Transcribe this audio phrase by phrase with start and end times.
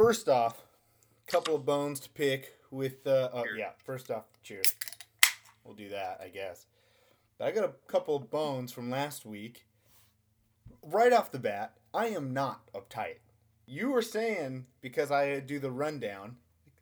[0.00, 0.62] first off,
[1.28, 3.06] a couple of bones to pick with.
[3.06, 4.74] Uh, oh yeah, first off, cheers.
[5.62, 6.66] We'll do that, I guess.
[7.36, 9.66] But I got a couple of bones from last week.
[10.82, 13.18] Right off the bat, I am not uptight.
[13.66, 16.36] You were saying because I do the rundown.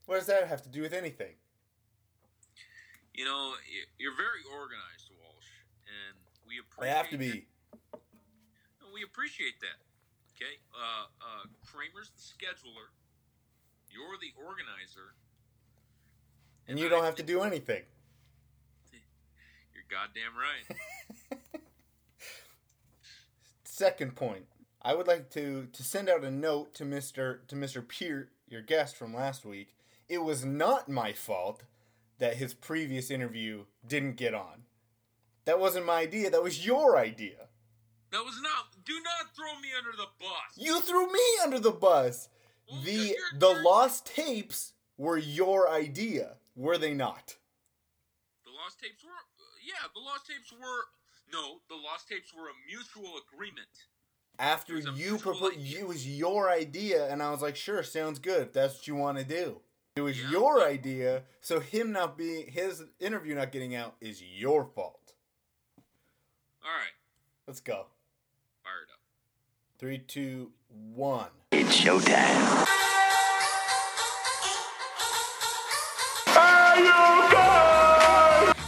[0.07, 1.35] What does that have to do with anything?
[3.15, 3.55] You know,
[3.99, 5.51] you're very organized, Walsh,
[5.85, 6.17] and
[6.47, 6.95] we appreciate.
[6.95, 7.47] I have to be.
[7.93, 8.01] that.
[8.95, 9.83] We appreciate that.
[10.39, 12.95] Okay, uh, uh, Kramer's the scheduler.
[13.91, 15.15] You're the organizer.
[16.67, 17.83] And you don't have to do anything.
[19.73, 21.41] You're goddamn right.
[23.65, 24.47] Second point.
[24.83, 27.47] I would like to to send out a note to Mr.
[27.49, 27.83] to Mr.
[27.87, 29.75] Peart, your guest from last week.
[30.09, 31.65] It was not my fault
[32.19, 34.65] that his previous interview didn't get on.
[35.45, 36.31] That wasn't my idea.
[36.31, 37.49] That was your idea.
[38.11, 38.67] that was not.
[38.85, 40.57] Do not throw me under the bus.
[40.57, 42.29] You threw me under the bus.
[42.71, 47.37] Well, The you're- the you're- lost tapes were your idea, were they not?
[48.45, 49.11] The lost tapes were.
[49.63, 50.89] Yeah, the lost tapes were.
[51.33, 53.87] No, the lost tapes were a mutual agreement.
[54.39, 57.83] After It was a you proposed, it was your idea, and I was like, sure,
[57.83, 58.49] sounds good.
[58.49, 59.63] If that's what you want to do.
[59.97, 63.97] It was Yeah, your but- idea, so him not being his interview not getting out
[64.01, 65.15] is your fault.
[66.63, 66.93] All right,
[67.47, 67.91] Let's go.
[69.79, 69.99] Fired up.
[69.99, 70.51] Three, two,
[70.95, 71.27] one.
[71.53, 72.67] It's showtime.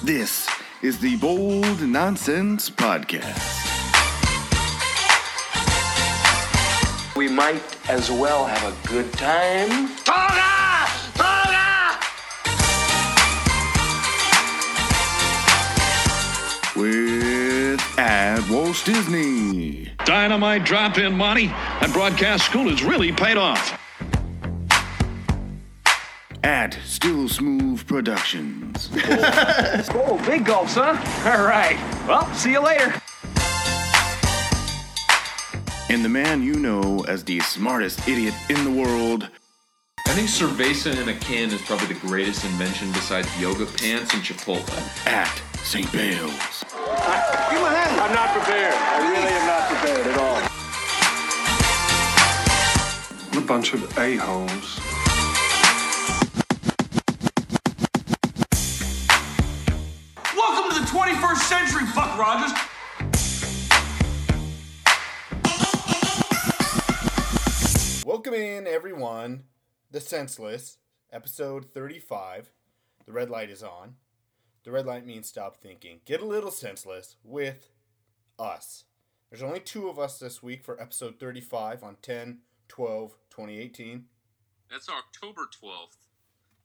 [0.03, 0.49] This
[0.83, 3.57] is the Bold Nonsense Podcast.
[7.17, 9.89] We might as well have a good time.
[10.05, 10.29] Toga!
[10.29, 10.70] Toga!
[18.51, 19.91] Walt Disney.
[20.05, 21.47] Dynamite drop in, Monty.
[21.49, 23.79] That broadcast school has really paid off.
[26.43, 28.91] At Still Smooth Productions.
[29.93, 30.97] Oh, big gulps, huh?
[31.31, 31.77] All right.
[32.09, 32.93] Well, see you later.
[35.89, 39.29] And the man you know as the smartest idiot in the world,
[40.07, 44.23] I think cerveza in a can is probably the greatest invention besides yoga pants and
[44.23, 45.07] Chipotle.
[45.07, 45.87] at St.
[45.93, 46.65] Bayles.
[47.53, 48.73] I'm not prepared.
[48.75, 50.39] I really am not prepared at all.
[53.37, 54.79] a bunch of a-holes.
[60.37, 62.53] Welcome to the 21st century, Buck Rogers.
[68.07, 69.45] Welcome in, everyone.
[69.91, 70.79] The Senseless,
[71.13, 72.53] episode 35.
[73.07, 73.97] The red light is on.
[74.65, 76.01] The red light means stop thinking.
[76.05, 77.71] Get a little senseless with
[78.39, 78.85] us.
[79.31, 82.39] There's only two of us this week for episode 35 on 10
[82.69, 84.05] 12 2018.
[84.71, 85.97] That's October twelfth,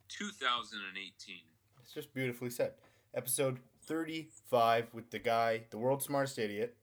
[0.08, 1.42] two thousand and eighteen.
[1.82, 2.74] It's just beautifully said.
[3.16, 6.76] Episode 35 with the guy, the world's smartest idiot.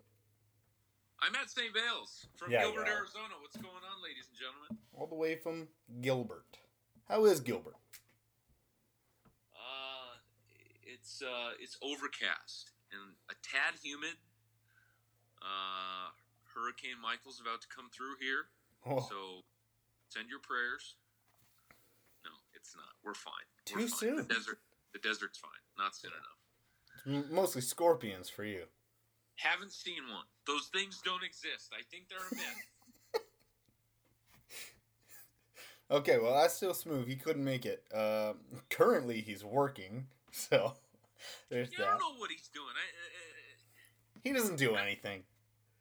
[1.21, 1.73] I'm at St.
[1.73, 2.89] Vale's from Yeah, Gilbert.
[2.89, 3.35] Arizona.
[3.41, 4.79] What's going on, ladies and gentlemen?
[4.95, 5.69] all the way from
[6.01, 6.59] Gilbert.
[7.09, 7.77] How is Gilbert?
[9.55, 10.17] Uh,
[11.03, 14.15] it's uh, it's overcast and a tad humid.
[15.43, 16.15] Uh,
[16.55, 18.47] Hurricane Michael's about to come through here,
[18.87, 19.43] Oh, so
[20.11, 20.95] send your prayers.
[22.25, 22.95] No, it's not.
[23.05, 23.33] We're fine.
[23.65, 23.99] Too We're fine.
[23.99, 24.17] soon.
[24.29, 24.59] The desert,
[24.93, 25.51] the desert's fine.
[25.77, 27.27] Not soon enough.
[27.27, 28.65] m- mostly scorpions for you.
[29.37, 30.27] Haven't seen one.
[30.47, 31.73] Those things don't exist.
[31.73, 32.45] I think they're a myth.
[35.91, 37.07] Okay, well that's still smooth.
[37.07, 37.85] He couldn't make it.
[37.95, 38.33] Uh,
[38.71, 40.73] currently, he's working, so
[41.51, 41.97] there's you that.
[41.97, 42.73] don't know what he's doing.
[42.75, 45.25] I, uh, He doesn't do anything.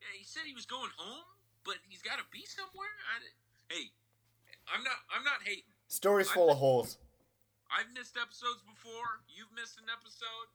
[0.02, 1.26] yeah, he said he was going home,
[1.64, 2.94] but he's got to be somewhere.
[3.10, 3.22] I,
[3.74, 3.86] hey,
[4.72, 4.98] I'm not.
[5.14, 5.70] I'm not hating.
[5.88, 6.98] Story's full of holes.
[7.72, 9.24] I've missed episodes before.
[9.32, 10.48] You've missed an episode,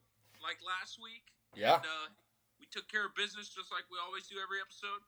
[0.42, 1.32] like last week.
[1.56, 1.80] Yeah.
[1.80, 2.08] And, uh,
[2.60, 5.04] we took care of business just like we always do every episode,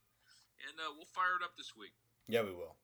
[0.69, 1.93] and uh, we'll fire it up this week.
[2.29, 2.77] Yeah, we will.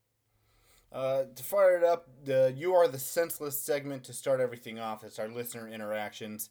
[0.92, 5.04] Uh, to fire it up, the "You Are the Senseless" segment to start everything off.
[5.04, 6.50] It's our listener interactions.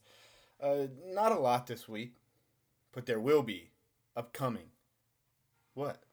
[0.61, 2.15] Uh, not a lot this week,
[2.91, 3.71] but there will be
[4.15, 4.69] upcoming.
[5.73, 6.03] What?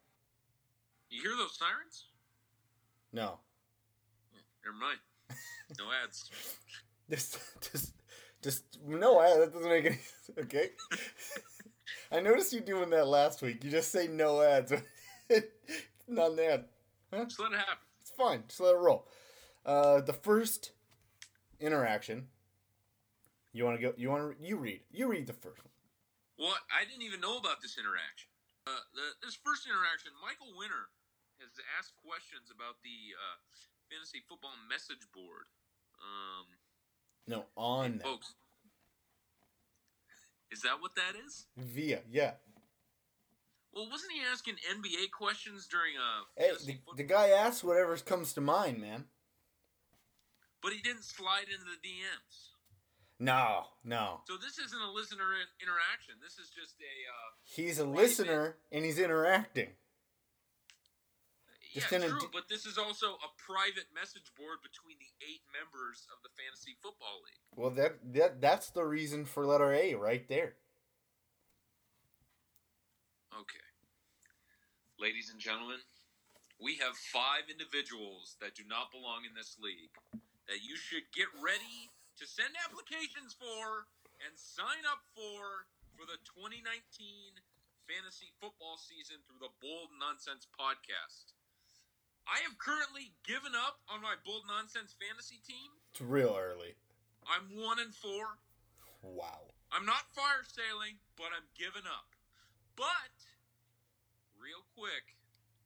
[1.11, 2.07] You hear those sirens?
[3.13, 3.39] No.
[4.65, 4.99] Never mind.
[5.79, 6.31] No ads.
[7.11, 7.93] Just, just,
[8.41, 9.19] just no.
[9.19, 9.99] I, that doesn't make any.
[10.39, 10.71] Okay.
[12.13, 13.65] I noticed you doing that last week.
[13.65, 14.73] You just say no ads.
[16.09, 16.67] None ad.
[17.13, 17.25] Huh?
[17.25, 17.79] Just let it happen.
[18.01, 18.45] It's fine.
[18.47, 19.09] Just let it roll.
[19.67, 20.71] Uh, the first
[21.59, 22.29] interaction.
[23.53, 23.93] You want to go?
[23.97, 24.45] You want to?
[24.45, 24.81] You read.
[24.91, 25.75] You read the first one.
[26.39, 28.31] Well, I didn't even know about this interaction.
[28.67, 30.89] Uh, the, this first interaction, Michael Winter
[31.41, 33.37] has asked questions about the uh,
[33.91, 35.49] fantasy football message board.
[36.01, 36.47] Um,
[37.27, 38.05] No, on that.
[38.07, 38.35] folks,
[40.51, 41.47] is that what that is?
[41.57, 42.33] Via, yeah.
[43.75, 48.33] Well, wasn't he asking NBA questions during a Hey, the, the guy asks whatever comes
[48.35, 49.05] to mind, man.
[50.63, 52.50] but he didn't slide into the DMs.
[53.21, 54.25] No, no.
[54.25, 56.17] So this isn't a listener interaction.
[56.25, 59.77] This is just a uh, He's a listener and he's interacting.
[61.75, 62.19] Just yeah, in true.
[62.19, 66.33] d- but this is also a private message board between the eight members of the
[66.33, 67.45] fantasy football league.
[67.55, 70.57] Well, that that that's the reason for letter A right there.
[73.37, 73.69] Okay.
[74.99, 75.85] Ladies and gentlemen,
[76.59, 79.93] we have five individuals that do not belong in this league
[80.49, 83.89] that you should get ready to send applications for
[84.21, 85.65] and sign up for
[85.97, 86.69] for the 2019
[87.89, 91.33] fantasy football season through the Bold Nonsense podcast.
[92.29, 95.81] I have currently given up on my Bold Nonsense fantasy team.
[95.97, 96.77] It's real early.
[97.25, 98.13] I'm 1 and 4.
[99.01, 99.57] Wow.
[99.73, 102.13] I'm not fire sailing, but I'm giving up.
[102.77, 103.17] But
[104.37, 105.17] real quick,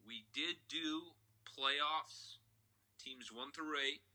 [0.07, 1.19] we did do
[1.50, 2.39] playoffs,
[3.03, 4.07] teams one through eight.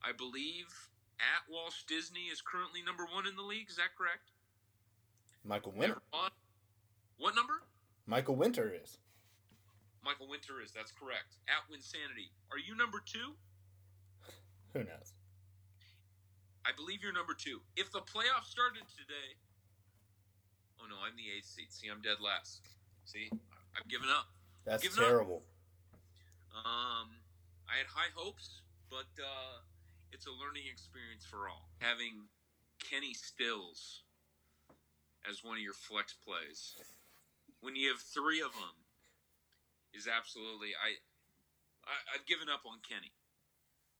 [0.00, 0.72] I believe
[1.20, 3.68] at Walsh Disney is currently number one in the league.
[3.68, 4.30] Is that correct?
[5.44, 6.00] Michael Winter.
[6.12, 6.30] On-
[7.18, 7.62] What number?
[8.06, 8.98] Michael Winter is.
[10.04, 10.70] Michael Winter is.
[10.72, 11.36] That's correct.
[11.48, 12.30] At Winsanity.
[12.52, 13.34] Are you number two?
[14.72, 15.12] Who knows?
[16.64, 17.60] I believe you're number two.
[17.76, 19.34] If the playoffs started today,
[20.80, 21.72] oh no, I'm the eighth seed.
[21.72, 22.60] See, I'm dead last.
[23.04, 23.30] See,
[23.76, 24.26] I've given up.
[24.64, 25.08] That's Give it up.
[25.08, 25.42] terrible.
[26.52, 27.08] Um,
[27.68, 28.60] I had high hopes,
[28.90, 29.64] but uh,
[30.12, 31.70] it's a learning experience for all.
[31.78, 32.28] Having
[32.78, 34.02] Kenny Stills
[35.28, 36.74] as one of your flex plays
[37.60, 38.76] when you have three of them
[39.94, 40.94] is absolutely I,
[41.86, 43.12] I I've given up on Kenny.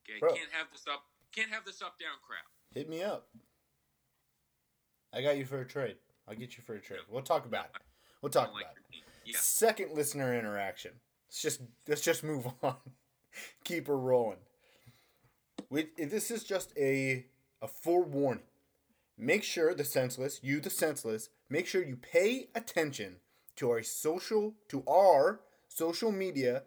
[0.07, 0.35] Okay, Bro.
[0.35, 2.47] can't have this up can't have this up down crap.
[2.75, 3.29] Hit me up.
[5.13, 5.97] I got you for a trade.
[6.29, 7.01] I'll get you for a trade.
[7.09, 7.83] We'll talk about it.
[8.21, 9.03] We'll talk like about it.
[9.25, 9.39] Yeah.
[9.39, 10.93] Second listener interaction.
[11.29, 12.77] Let's just let's just move on.
[13.65, 14.39] Keep her rolling.
[15.71, 17.27] This is just a
[17.61, 18.45] a forewarning.
[19.17, 23.17] Make sure the senseless, you the senseless, make sure you pay attention
[23.57, 26.63] to our social to our social media.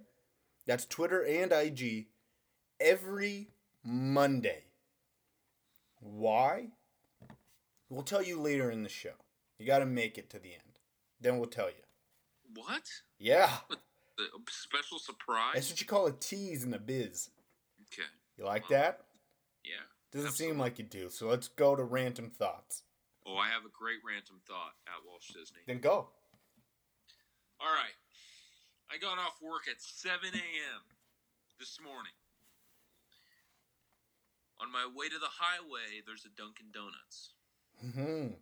[0.68, 2.08] That's Twitter and IG
[2.80, 3.50] every
[3.84, 4.66] Monday.
[6.00, 6.68] Why?
[7.90, 9.14] We'll tell you later in the show.
[9.58, 10.80] You got to make it to the end.
[11.20, 11.84] Then we'll tell you.
[12.56, 12.84] What?
[13.20, 13.50] Yeah.
[14.18, 15.54] The special surprise?
[15.56, 17.30] That's what you call a tease in the biz.
[17.92, 18.08] Okay.
[18.42, 19.06] You like Well, that?
[19.64, 19.86] Yeah.
[20.10, 21.14] Doesn't seem like you do.
[21.14, 22.82] So let's go to random thoughts.
[23.22, 25.62] Oh, I have a great random thought at Walsh Disney.
[25.68, 26.10] Then go.
[27.62, 27.94] All right.
[28.90, 30.82] I got off work at 7 a.m.
[31.60, 32.18] this morning.
[34.60, 37.38] On my way to the highway, there's a Dunkin' Donuts.
[37.78, 38.34] hmm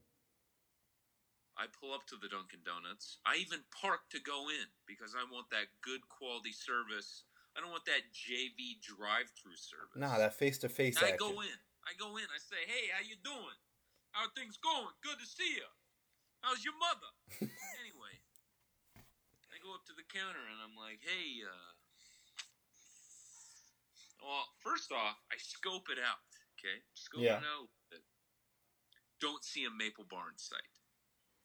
[1.60, 3.20] I pull up to the Dunkin' Donuts.
[3.28, 7.28] I even park to go in because I want that good quality service.
[7.58, 9.98] I don't want that JV drive-through service.
[9.98, 11.58] Nah, that face to face I go in.
[11.88, 12.24] I go in.
[12.30, 13.58] I say, "Hey, how you doing?
[14.12, 14.94] How are things going?
[15.04, 15.68] Good to see you.
[16.42, 17.12] How's your mother?"
[17.84, 18.16] anyway,
[19.50, 21.72] I go up to the counter and I'm like, "Hey, uh,
[24.24, 26.22] well, first off, I scope it out.
[26.60, 27.40] Okay, scope Yeah.
[27.40, 27.70] it out.
[29.20, 30.62] Don't see a Maple Barn site.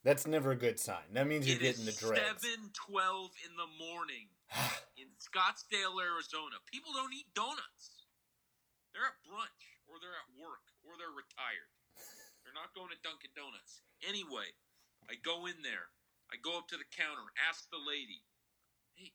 [0.05, 1.11] That's never a good sign.
[1.13, 2.43] That means you're It getting the dreads.
[2.47, 4.29] seven twelve in the morning
[5.01, 6.61] in Scottsdale, Arizona.
[6.69, 8.05] People don't eat donuts.
[8.93, 11.73] They're at brunch, or they're at work, or they're retired.
[12.45, 13.83] They're not going to Dunkin' Donuts.
[14.05, 14.53] Anyway,
[15.09, 15.91] I go in there.
[16.31, 18.23] I go up to the counter, ask the lady,
[18.95, 19.13] "Hey,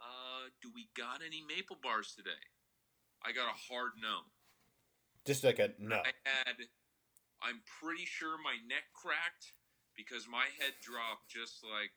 [0.00, 2.50] uh, do we got any maple bars today?"
[3.22, 4.32] I got a hard no.
[5.24, 6.00] Just like a no.
[6.00, 6.56] I had.
[7.42, 9.52] I'm pretty sure my neck cracked
[9.94, 11.92] because my head dropped just like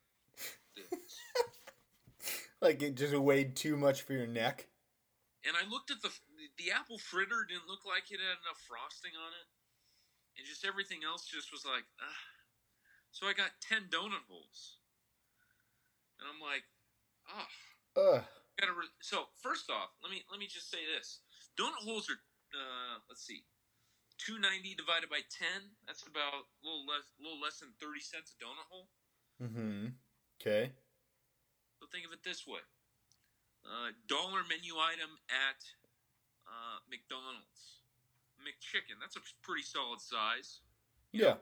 [0.75, 0.85] this.
[2.61, 4.69] Like it just weighed too much for your neck.
[5.41, 6.13] And I looked at the
[6.61, 9.47] the apple fritter didn't look like it had enough frosting on it,
[10.37, 12.21] and just everything else just was like, ah.
[13.09, 14.77] So I got ten donut holes,
[16.21, 16.61] and I'm like,
[17.33, 17.49] oh,
[17.97, 18.23] Ugh.
[18.61, 18.77] gotta.
[18.77, 18.97] Re-.
[19.01, 21.25] So first off, let me let me just say this:
[21.57, 22.21] donut holes are,
[22.53, 23.41] uh, let's see,
[24.21, 25.73] two ninety divided by ten.
[25.89, 28.87] That's about a little less, little less than thirty cents a donut hole.
[29.41, 29.97] Mm-hmm.
[30.37, 30.77] Okay.
[31.91, 32.63] Think of it this way:
[33.67, 35.59] uh, dollar menu item at
[36.47, 37.83] uh, McDonald's,
[38.39, 38.95] McChicken.
[39.03, 40.63] That's a pretty solid size.
[41.11, 41.35] Yeah.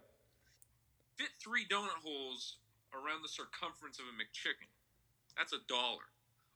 [1.15, 2.57] Fit three donut holes
[2.93, 4.71] around the circumference of a McChicken.
[5.37, 6.09] That's a dollar.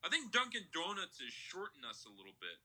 [0.04, 2.60] I think Dunkin' Donuts is shorting us a little bit.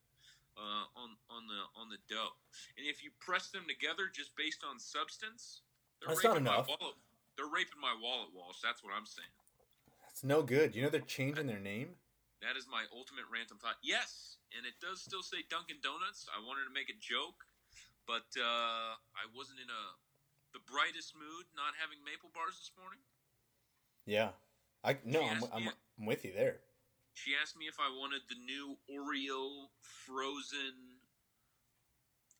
[0.59, 2.35] uh, on on the on the dough.
[2.77, 5.61] And if you press them together just based on substance,
[5.99, 6.67] they're That's not raping enough.
[6.67, 6.97] My wallet.
[7.39, 8.59] They're raping my wallet, Walsh.
[8.59, 9.31] That's what I'm saying.
[10.19, 10.75] That's no good.
[10.75, 11.95] You know they're changing their name.
[12.43, 13.79] That is my ultimate random thought.
[13.79, 16.27] Yes, and it does still say Dunkin' Donuts.
[16.27, 17.47] I wanted to make a joke,
[18.03, 19.83] but uh, I wasn't in a
[20.51, 22.99] the brightest mood not having maple bars this morning.
[24.03, 24.35] Yeah,
[24.83, 26.67] I no, I'm, I'm, I'm with you there.
[27.15, 30.99] She asked me if I wanted the new Oreo frozen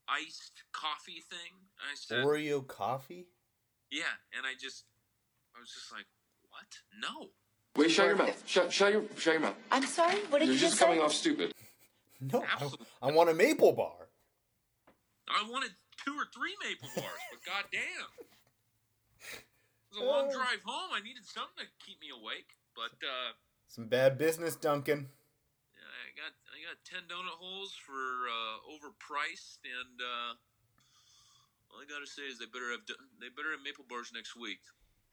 [0.03, 1.71] iced coffee thing.
[1.79, 3.31] I said, Oreo coffee.
[3.87, 4.83] "Yeah," and I just,
[5.55, 6.11] I was just like,
[6.51, 6.83] "What?
[6.99, 7.38] No."
[7.75, 8.43] Wait, shut your mouth.
[8.45, 9.55] Shut, shut your, shut your mouth.
[9.71, 10.15] I'm sorry.
[10.29, 10.85] What did You're you just say?
[10.85, 11.53] coming off stupid.
[12.19, 14.09] No, I, I want a maple bar.
[15.29, 15.71] I wanted
[16.03, 18.09] two or three maple bars, but goddamn,
[19.31, 20.33] it was a long Oh.
[20.33, 20.89] drive home.
[20.93, 23.31] I needed something to keep me awake, but uh,
[23.67, 25.07] Some bad business, Dunkin'.
[25.07, 27.93] Yeah, I got I got ten donut holes for
[28.27, 30.33] uh, overpriced, and uh,
[31.71, 32.81] all I gotta say is they better have
[33.21, 34.59] they better have maple bars next week,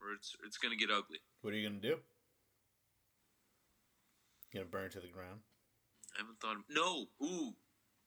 [0.00, 1.20] or it's it's gonna get ugly.
[1.42, 1.98] What are you gonna do?
[4.52, 5.40] Gonna burn it to the ground?
[6.14, 6.56] I haven't thought.
[6.56, 7.54] Of, no, ooh,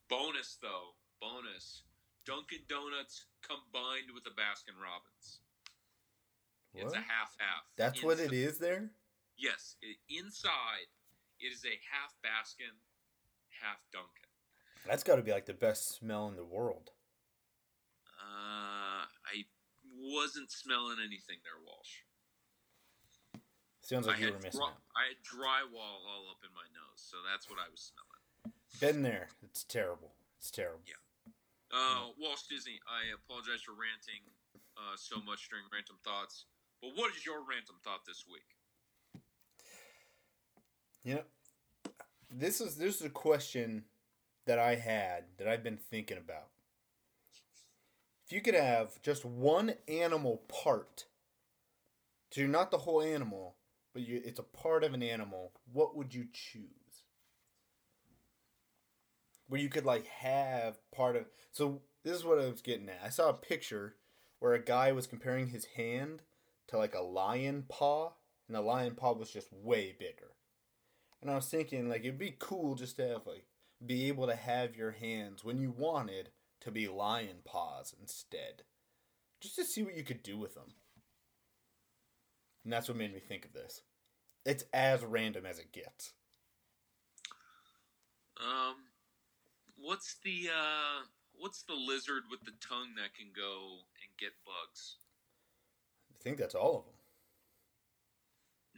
[0.10, 1.84] bonus though, bonus.
[2.25, 5.39] Dunkin' Donuts combined with a Baskin Robbins.
[6.75, 7.63] It's a half half.
[7.75, 8.91] That's what it is there.
[9.38, 10.91] Yes, it, inside
[11.39, 12.75] it is a half Baskin,
[13.62, 14.29] half Dunkin'.
[14.86, 16.91] That's got to be like the best smell in the world.
[18.19, 19.46] Uh, I
[19.98, 22.03] wasn't smelling anything there, Walsh.
[23.89, 27.01] Sounds like I you were missing dry- I had drywall all up in my nose,
[27.01, 28.53] so that's what I was smelling.
[28.77, 29.29] Been there.
[29.41, 30.13] It's terrible.
[30.38, 30.86] It's terrible.
[30.86, 31.01] Yeah.
[31.74, 34.22] Uh, Walt Disney, I apologize for ranting
[34.77, 36.46] uh, so much during Random Thoughts,
[36.84, 38.46] but what is your random thought this week?
[41.03, 41.91] You know,
[42.29, 43.86] this is this is a question
[44.46, 46.50] that I had that I've been thinking about.
[48.27, 51.05] If you could have just one animal part,
[52.29, 53.55] so you're not the whole animal,
[53.93, 57.03] but you, it's a part of an animal, what would you choose?
[59.48, 61.25] Where you could like have part of.
[61.51, 63.01] So this is what I was getting at.
[63.03, 63.96] I saw a picture
[64.39, 66.22] where a guy was comparing his hand
[66.67, 68.13] to like a lion paw,
[68.48, 70.34] and the lion paw was just way bigger.
[71.22, 73.46] And I was thinking, like, it'd be cool just to have, like,
[73.86, 76.29] be able to have your hands when you wanted
[76.62, 78.63] to be lion paws instead.
[79.41, 80.75] Just to see what you could do with them.
[82.69, 83.81] And that's what made me think of this.
[84.45, 86.13] It's as random as it gets.
[88.38, 88.75] Um,
[89.75, 91.01] what's the uh,
[91.33, 94.97] what's the lizard with the tongue that can go and get bugs?
[96.13, 96.93] I think that's all of them.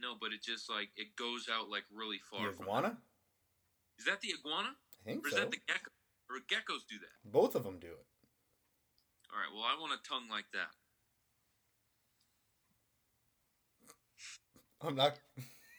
[0.00, 2.50] No, but it just like it goes out like really far.
[2.50, 2.96] The iguana?
[3.98, 4.70] Is that the iguana?
[4.72, 5.40] I think Or is so.
[5.40, 5.90] that the gecko?
[6.30, 7.30] Or geckos do that?
[7.30, 8.06] Both of them do it.
[9.28, 9.52] All right.
[9.52, 10.72] Well, I want a tongue like that.
[14.84, 15.18] I'm not.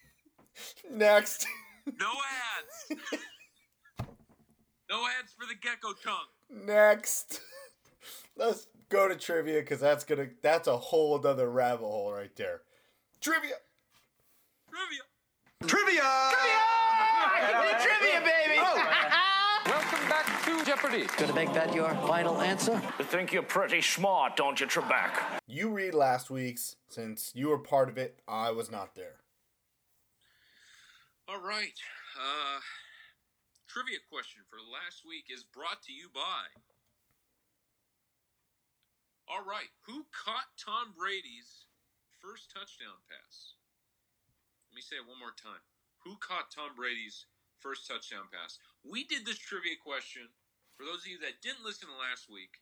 [0.91, 1.45] Next.
[2.00, 3.01] No ads.
[4.89, 6.65] no ads for the gecko tongue.
[6.65, 7.41] Next.
[8.38, 12.62] Let's go to trivia because that's gonna that's a whole other rabbit hole right there.
[13.22, 13.55] Trivia.
[14.69, 15.01] Trivia.
[15.67, 16.01] Trivia!
[17.79, 18.57] Trivia, baby!
[18.57, 19.23] Welcome back
[20.43, 21.05] to Jeopardy!
[21.17, 22.81] Gonna make that your final answer?
[23.00, 25.15] You think you're pretty smart, don't you, Trebek?
[25.47, 28.19] You read last week's since you were part of it.
[28.27, 29.23] I was not there.
[31.29, 31.79] All right.
[32.19, 32.59] Uh,
[33.69, 36.51] trivia question for last week is brought to you by.
[39.31, 39.71] All right.
[39.88, 41.71] Who caught Tom Brady's
[42.19, 43.55] first touchdown pass?
[44.69, 45.63] Let me say it one more time.
[46.03, 47.25] Who caught Tom Brady's
[47.63, 48.60] first touchdown pass?
[48.84, 50.27] We did this trivia question.
[50.75, 52.60] For those of you that didn't listen last week,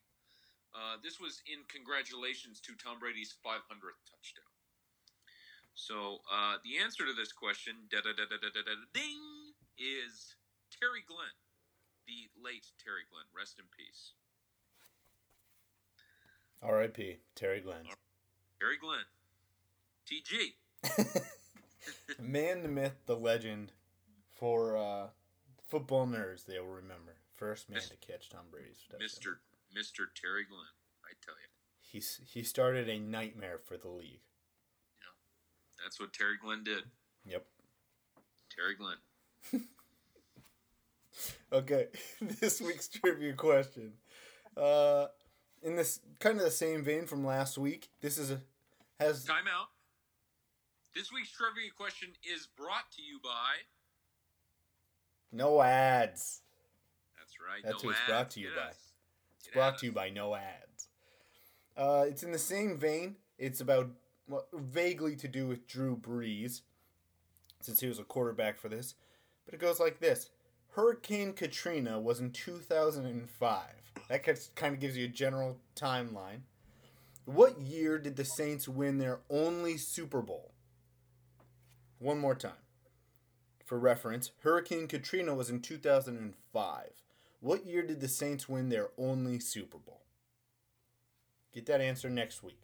[0.77, 4.51] uh, this was in congratulations to Tom Brady's 500th touchdown.
[5.74, 10.38] So uh, the answer to this question, da da da da da da ding, is
[10.70, 11.34] Terry Glenn,
[12.05, 13.25] the late Terry Glenn.
[13.34, 14.13] Rest in peace,
[16.62, 17.17] R.I.P.
[17.36, 17.88] Terry Glenn.
[18.60, 19.08] Terry Glenn.
[20.05, 20.53] TG.
[22.22, 23.72] Man, the myth, the legend.
[24.41, 25.07] For uh,
[25.69, 27.13] football nerds, they will remember.
[27.36, 29.00] First man to catch Tom Brady's touchdown.
[29.03, 29.39] Mister
[29.71, 30.65] Mister Terry Glenn.
[31.05, 31.48] I tell you,
[31.79, 34.24] He's he started a nightmare for the league.
[35.00, 36.86] Yeah, that's what Terry Glenn did.
[37.24, 37.45] Yep.
[38.50, 39.67] Terry Glenn.
[41.53, 41.88] Okay,
[42.39, 43.93] this week's trivia question.
[44.55, 45.07] Uh,
[45.62, 48.41] in this kind of the same vein from last week, this is a
[49.00, 49.67] has Time out.
[50.95, 53.67] This week's trivia question is brought to you by.
[55.31, 56.41] No ads.
[57.17, 57.61] That's right.
[57.63, 58.69] That's no who it's brought to you by.
[58.69, 60.88] It's Get brought to you by no ads.
[61.77, 63.15] Uh, it's in the same vein.
[63.38, 63.89] It's about
[64.27, 66.61] well, vaguely to do with Drew Brees,
[67.61, 68.95] since he was a quarterback for this.
[69.45, 70.29] But it goes like this:
[70.71, 73.61] Hurricane Katrina was in 2005.
[74.07, 76.41] That kind of gives you a general timeline.
[77.25, 80.51] What year did the Saints win their only Super Bowl?
[82.00, 82.51] One more time.
[83.72, 86.90] For reference, Hurricane Katrina was in 2005.
[87.40, 90.01] What year did the Saints win their only Super Bowl?
[91.54, 92.60] Get that answer next week.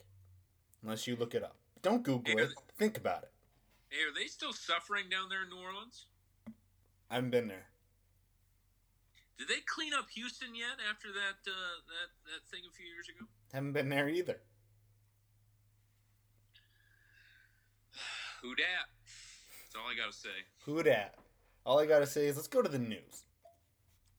[0.84, 1.56] Unless you look it up.
[1.82, 2.50] Don't Google it.
[2.78, 3.32] Think about it.
[3.88, 6.08] Hey, are they still suffering down there in New Orleans?
[7.10, 7.68] I haven't been there.
[9.38, 13.08] Did they clean up Houston yet after that uh, that that thing a few years
[13.08, 13.26] ago?
[13.54, 14.42] Haven't been there either.
[18.42, 18.97] Who dat?
[19.78, 20.30] That's all I gotta say.
[20.66, 21.14] Who dat?
[21.66, 23.26] All I gotta say is let's go to the news.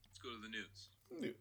[0.07, 0.89] Let's go to the news.
[1.21, 1.35] News.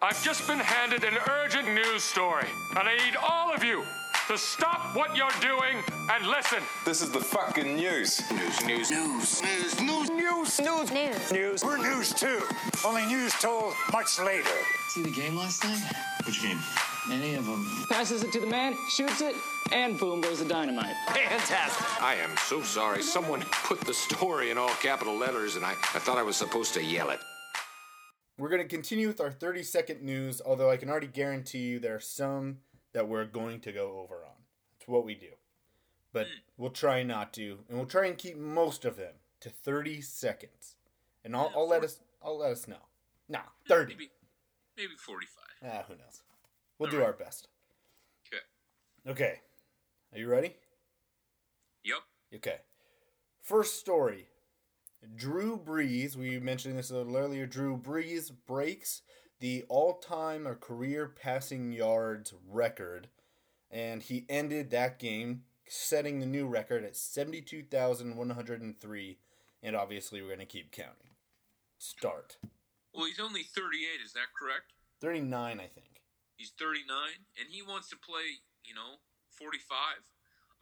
[0.00, 3.82] I've just been handed an urgent news story, and I need all of you
[4.28, 5.76] to stop what you're doing
[6.10, 6.60] and listen.
[6.86, 8.22] This is the fucking news.
[8.30, 11.64] News, news, news, news, news, news, news, news, news.
[11.64, 12.40] We're news too.
[12.82, 14.48] Only news told much later.
[14.88, 15.82] See the game last night?
[16.24, 16.58] Which game?
[17.12, 17.86] Any of them.
[17.90, 19.34] Passes it to the man, shoots it,
[19.74, 20.94] and boom goes the dynamite.
[21.08, 22.02] Fantastic.
[22.02, 23.02] I am so sorry.
[23.02, 26.72] Someone put the story in all capital letters, and I, I thought I was supposed
[26.74, 27.18] to yell it.
[28.38, 31.78] We're going to continue with our 30 second news, although I can already guarantee you
[31.80, 32.58] there are some
[32.92, 34.36] that we're going to go over on.
[34.78, 35.30] It's what we do.
[36.12, 40.00] But we'll try not to, and we'll try and keep most of them to 30
[40.00, 40.76] seconds.
[41.24, 42.76] And I'll, I'll let us I'll let us know.
[43.28, 43.94] Nah, 30.
[43.94, 44.10] Maybe,
[44.76, 45.44] maybe 45.
[45.64, 46.22] Ah, who knows?
[46.78, 47.06] We'll All do right.
[47.06, 47.48] our best.
[48.28, 49.10] Okay.
[49.10, 49.40] Okay.
[50.14, 50.54] Are you ready?
[51.84, 51.98] Yep.
[52.36, 52.58] Okay.
[53.42, 54.28] First story.
[55.16, 57.46] Drew Brees, we mentioned this a little earlier.
[57.46, 59.02] Drew Brees breaks
[59.40, 63.08] the all time or career passing yards record,
[63.70, 69.18] and he ended that game setting the new record at 72,103.
[69.62, 71.10] And obviously, we're going to keep counting.
[71.78, 72.36] Start.
[72.94, 74.00] Well, he's only 38.
[74.04, 74.74] Is that correct?
[75.00, 76.02] 39, I think.
[76.36, 76.86] He's 39,
[77.40, 79.00] and he wants to play, you know,
[79.38, 80.04] 45.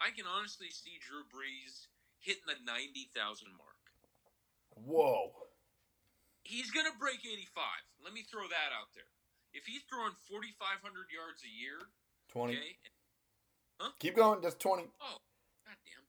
[0.00, 1.88] I can honestly see Drew Brees
[2.20, 3.12] hitting the 90,000
[3.56, 3.82] mark.
[4.74, 5.32] Whoa.
[6.42, 7.46] He's going to break 85.
[8.02, 9.06] Let me throw that out there.
[9.52, 11.78] If he's throwing 4,500 yards a year,
[12.32, 12.56] 20.
[12.56, 12.74] okay,
[13.78, 13.92] huh?
[14.00, 14.40] Keep going.
[14.42, 14.88] Just 20.
[15.00, 15.20] Oh,
[15.62, 16.04] goddamn.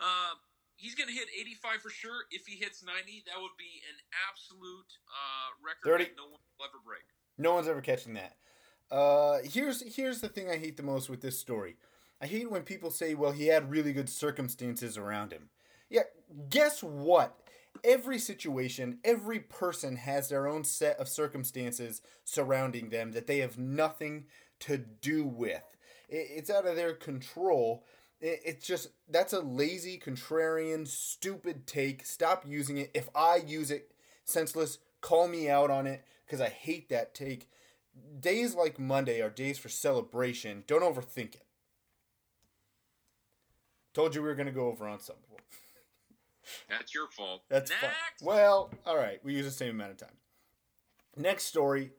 [0.00, 0.38] Uh,
[0.76, 2.24] he's going to hit 85 for sure.
[2.30, 3.98] If he hits 90, that would be an
[4.30, 6.04] absolute uh, record 30.
[6.04, 7.04] that no one will ever break.
[7.36, 8.36] No one's ever catching that.
[8.90, 11.76] Uh, here's here's the thing I hate the most with this story.
[12.20, 15.50] I hate when people say, "Well, he had really good circumstances around him."
[15.90, 16.04] Yeah,
[16.48, 17.40] guess what?
[17.82, 23.58] Every situation, every person has their own set of circumstances surrounding them that they have
[23.58, 24.26] nothing
[24.60, 25.62] to do with.
[26.08, 27.84] It's out of their control.
[28.20, 32.06] It's just that's a lazy, contrarian, stupid take.
[32.06, 32.90] Stop using it.
[32.94, 33.92] If I use it,
[34.24, 34.78] senseless.
[35.00, 37.50] Call me out on it because I hate that take.
[38.18, 40.64] Days like Monday are days for celebration.
[40.66, 41.44] Don't overthink it.
[43.94, 45.24] Told you we were going to go over on something.
[46.68, 47.42] That's your fault.
[47.48, 47.82] That's Next.
[47.82, 47.92] fine.
[48.22, 49.18] Well, all right.
[49.24, 50.16] We use the same amount of time.
[51.16, 51.92] Next story.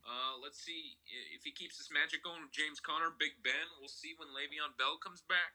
[0.03, 0.97] Uh, let's see
[1.37, 3.69] if he keeps this magic going with James Conner, Big Ben.
[3.79, 5.55] We'll see when Le'Veon Bell comes back.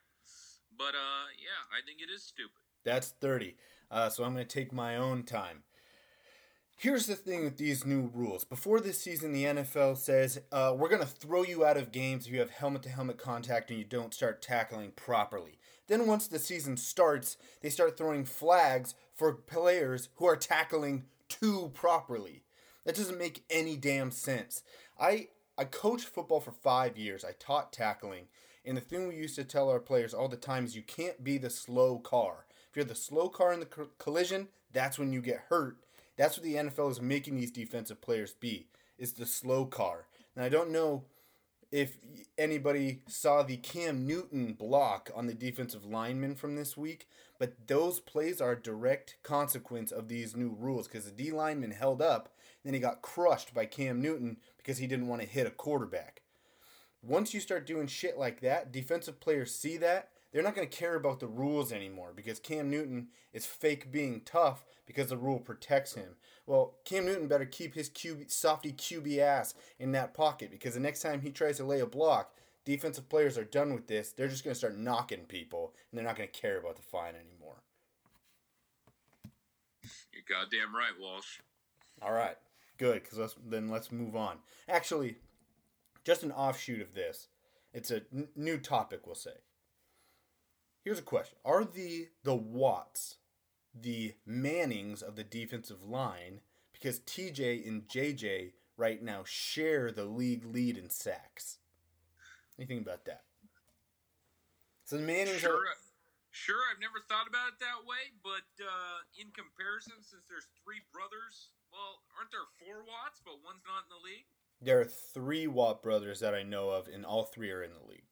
[0.77, 2.61] But uh, yeah, I think it is stupid.
[2.83, 3.55] That's 30.
[3.89, 5.63] Uh, so I'm going to take my own time.
[6.77, 8.43] Here's the thing with these new rules.
[8.43, 12.27] Before this season, the NFL says uh, we're going to throw you out of games
[12.27, 15.57] if you have helmet to helmet contact and you don't start tackling properly.
[15.87, 21.71] Then, once the season starts, they start throwing flags for players who are tackling too
[21.73, 22.43] properly.
[22.85, 24.61] That doesn't make any damn sense.
[24.99, 27.23] I I coached football for five years.
[27.23, 28.27] I taught tackling,
[28.65, 31.23] and the thing we used to tell our players all the time is you can't
[31.23, 32.45] be the slow car.
[32.69, 35.77] If you're the slow car in the co- collision, that's when you get hurt.
[36.17, 38.67] That's what the NFL is making these defensive players be.
[38.97, 40.07] Is the slow car.
[40.35, 41.03] And I don't know
[41.71, 41.97] if
[42.37, 47.07] anybody saw the Cam Newton block on the defensive lineman from this week,
[47.39, 51.71] but those plays are a direct consequence of these new rules because the D lineman
[51.71, 52.29] held up,
[52.63, 56.21] then he got crushed by Cam Newton because he didn't want to hit a quarterback.
[57.03, 60.77] Once you start doing shit like that, defensive players see that, they're not going to
[60.77, 65.39] care about the rules anymore because Cam Newton is fake being tough because the rule
[65.39, 66.15] protects him.
[66.45, 70.79] Well, Cam Newton better keep his QB, softy QB ass in that pocket because the
[70.79, 74.11] next time he tries to lay a block, defensive players are done with this.
[74.11, 76.81] They're just going to start knocking people and they're not going to care about the
[76.81, 77.61] fine anymore.
[80.11, 81.39] You're goddamn right, Walsh.
[82.01, 82.37] All right,
[82.77, 83.03] good.
[83.03, 84.37] Because let's then let's move on.
[84.67, 85.17] Actually,
[86.03, 87.27] just an offshoot of this.
[87.73, 89.37] It's a n- new topic, we'll say.
[90.83, 93.17] Here's a question: Are the the Watts
[93.79, 96.39] the Mannings of the defensive line?
[96.73, 101.59] Because TJ and JJ right now share the league lead in sacks.
[102.57, 103.23] Anything about that?
[104.85, 105.75] So the Mannings sure, are.
[106.31, 110.83] Sure, I've never thought about it that way, but uh, in comparison, since there's three
[110.91, 114.27] brothers, well, aren't there four Watts, but one's not in the league?
[114.59, 117.87] There are three Watt brothers that I know of, and all three are in the
[117.87, 118.07] league.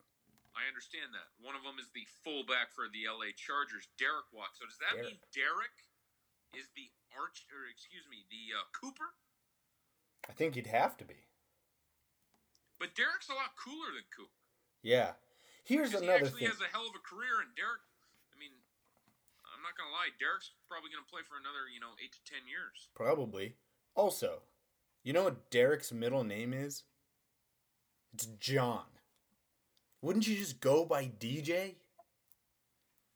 [0.56, 1.34] I understand that.
[1.42, 4.54] One of them is the fullback for the LA Chargers, Derek Watt.
[4.56, 5.20] So does that Derek.
[5.20, 5.78] mean Derek
[6.56, 9.18] is the arch, or excuse me, the uh, Cooper?
[10.30, 11.28] I think he'd have to be.
[12.84, 14.44] But Derek's a lot cooler than Cooper.
[14.84, 15.16] Yeah.
[15.64, 16.52] Here's because another he actually thing.
[16.52, 17.80] has a hell of a career, and Derek.
[17.80, 18.52] I mean,
[19.48, 20.12] I'm not gonna lie.
[20.20, 22.92] Derek's probably gonna play for another, you know, eight to ten years.
[22.92, 23.56] Probably.
[23.96, 24.44] Also,
[25.00, 26.84] you know what Derek's middle name is?
[28.14, 28.84] It's John.
[30.02, 31.76] Wouldn't you just go by DJ?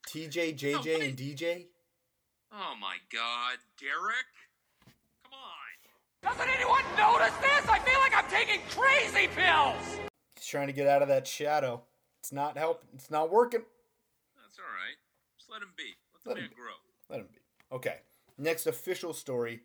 [0.07, 1.67] TJ, JJ, no, and DJ?
[2.53, 4.31] Oh my god, Derek!
[5.27, 5.67] Come on!
[6.23, 7.67] Doesn't anyone notice this?
[7.67, 8.61] I feel like I'm taking
[9.17, 9.97] crazy pills!
[10.35, 11.81] He's trying to get out of that shadow.
[12.19, 12.89] It's not helping.
[12.93, 13.63] It's not working.
[14.35, 14.97] That's alright.
[15.37, 15.95] Just let him be.
[16.13, 16.77] Let the let man grow.
[17.09, 17.39] Let him be.
[17.75, 17.97] Okay.
[18.37, 19.61] Next official story.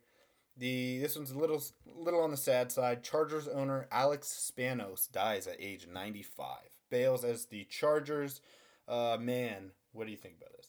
[0.57, 3.03] The this one's a little little on the sad side.
[3.03, 6.59] Chargers owner Alex Spanos dies at age 95.
[6.91, 8.41] Bayles as the Chargers
[8.89, 9.73] uh, man.
[9.93, 10.69] What do you think about this?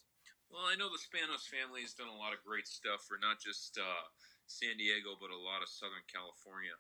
[0.52, 3.40] Well, I know the Spanos family has done a lot of great stuff for not
[3.40, 4.04] just uh,
[4.46, 6.76] San Diego, but a lot of Southern California.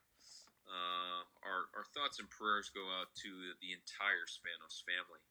[0.73, 3.29] Uh, our, our thoughts and prayers go out to
[3.61, 5.21] the entire Spanos family.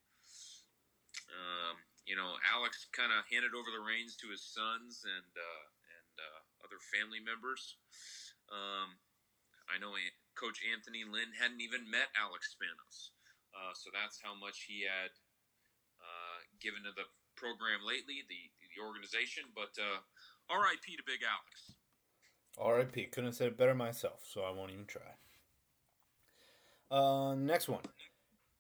[1.34, 5.66] Um, you know, Alex kind of handed over the reins to his sons and uh,
[5.98, 7.74] and uh, other family members.
[8.54, 8.94] Um,
[9.66, 9.98] I know
[10.38, 13.10] Coach Anthony Lynn hadn't even met Alex Spanos.
[13.50, 15.10] Uh, so that's how much he had
[15.98, 19.50] uh, given to the program lately, the the organization.
[19.58, 19.74] But
[20.46, 20.86] R.I.P.
[20.94, 21.74] to Big Alex.
[22.58, 23.10] R.I.P.
[23.10, 25.18] Couldn't have said it better myself, so I won't even try.
[26.92, 27.80] Uh, next one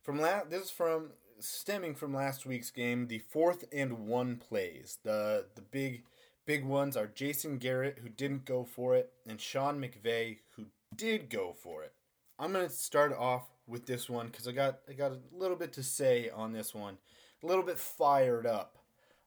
[0.02, 3.06] from this is from stemming from last week's game.
[3.08, 4.98] The fourth and one plays.
[5.04, 6.04] The the big
[6.46, 10.64] big ones are Jason Garrett who didn't go for it, and Sean McVay who
[10.96, 11.92] did go for it.
[12.38, 15.74] I'm gonna start off with this one because I got I got a little bit
[15.74, 16.96] to say on this one,
[17.42, 18.78] a little bit fired up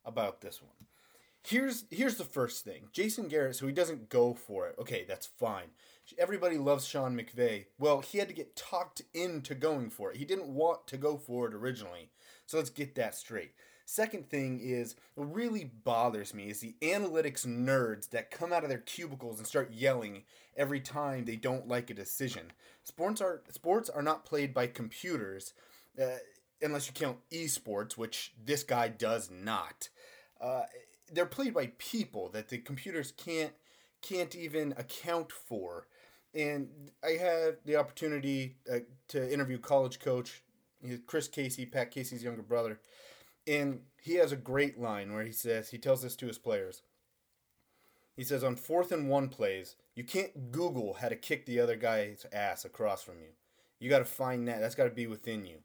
[0.03, 0.87] about this one.
[1.43, 2.87] Here's here's the first thing.
[2.91, 4.75] Jason Garrett, so he doesn't go for it.
[4.79, 5.69] Okay, that's fine.
[6.17, 7.65] Everybody loves Sean McVay.
[7.79, 10.17] Well, he had to get talked into going for it.
[10.17, 12.09] He didn't want to go for it originally.
[12.45, 13.53] So let's get that straight.
[13.85, 18.69] Second thing is, what really bothers me is the analytics nerds that come out of
[18.69, 20.23] their cubicles and start yelling
[20.57, 22.51] every time they don't like a decision.
[22.83, 25.53] Sports are sports are not played by computers,
[26.01, 26.17] uh,
[26.61, 29.89] unless you count esports, which this guy does not.
[30.41, 30.63] Uh,
[31.11, 33.53] they're played by people that the computers can't
[34.01, 35.87] can't even account for.
[36.35, 36.67] And
[37.03, 40.43] I had the opportunity uh, to interview college coach
[41.07, 42.79] Chris Casey, Pat Casey's younger brother,
[43.47, 46.81] and he has a great line where he says he tells this to his players.
[48.15, 51.75] He says on fourth and one plays, you can't Google how to kick the other
[51.75, 53.29] guy's ass across from you.
[53.79, 54.61] You got to find that.
[54.61, 55.57] That's got to be within you.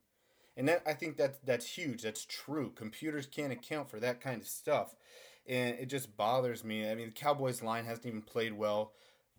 [0.56, 2.02] And that I think that that's huge.
[2.02, 2.72] That's true.
[2.74, 4.94] Computers can't account for that kind of stuff,
[5.46, 6.90] and it just bothers me.
[6.90, 8.92] I mean, the Cowboys line hasn't even played well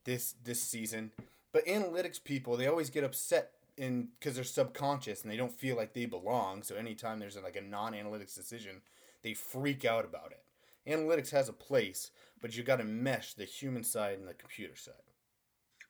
[0.06, 1.12] this this season,
[1.52, 5.76] but analytics people they always get upset in because they're subconscious and they don't feel
[5.76, 6.64] like they belong.
[6.64, 8.82] So anytime there's like a non-analytics decision,
[9.24, 10.44] they freak out about it.
[10.90, 12.12] Analytics has a place,
[12.42, 14.96] but you got to mesh the human side and the computer side.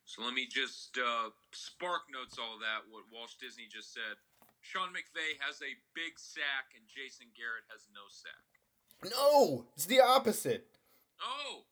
[0.05, 2.89] So let me just uh, spark notes all that.
[2.89, 4.19] What Walt Disney just said.
[4.61, 9.11] Sean McVay has a big sack and Jason Garrett has no sack.
[9.11, 10.67] No, it's the opposite.
[11.21, 11.63] Oh.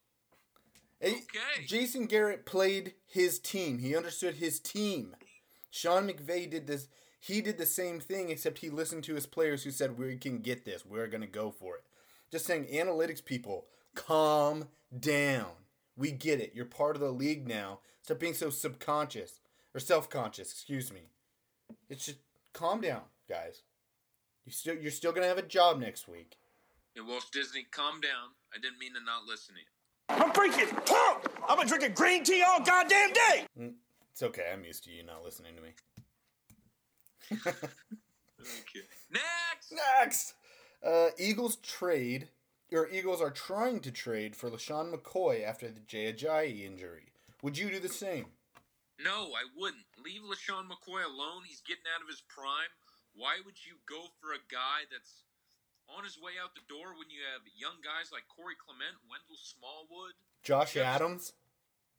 [1.03, 1.65] Okay.
[1.65, 3.79] Jason Garrett played his team.
[3.79, 5.15] He understood his team.
[5.69, 6.87] Sean McVay did this.
[7.19, 10.39] He did the same thing, except he listened to his players who said, "We can
[10.39, 10.85] get this.
[10.85, 11.83] We're gonna go for it."
[12.31, 15.51] Just saying, analytics people, calm down.
[15.95, 16.53] We get it.
[16.53, 17.81] You're part of the league now.
[18.01, 19.39] Stop being so subconscious
[19.73, 20.51] or self-conscious.
[20.51, 21.09] Excuse me.
[21.89, 22.19] It's just
[22.53, 23.63] calm down, guys.
[24.45, 26.37] You still you're still gonna have a job next week.
[26.95, 28.35] Yeah, Walt Disney, calm down.
[28.53, 29.67] I didn't mean to not listen to you.
[30.09, 31.27] I'm freaking pumped.
[31.47, 33.45] I'm gonna drink green tea all goddamn day.
[33.59, 33.73] Mm,
[34.11, 34.49] it's okay.
[34.51, 35.69] I'm used to you not listening to me.
[37.41, 38.85] okay.
[39.11, 39.71] Next.
[39.71, 40.33] Next.
[40.85, 42.29] Uh, Eagles trade,
[42.71, 47.11] or Eagles are trying to trade for LeSean McCoy after the Jay Ajayi injury.
[47.41, 48.27] Would you do the same?
[49.03, 49.85] No, I wouldn't.
[50.03, 51.43] Leave LeSean McCoy alone.
[51.47, 52.71] He's getting out of his prime.
[53.15, 55.23] Why would you go for a guy that's
[55.95, 59.39] on his way out the door when you have young guys like Corey Clement, Wendell
[59.39, 61.33] Smallwood, Josh Adams?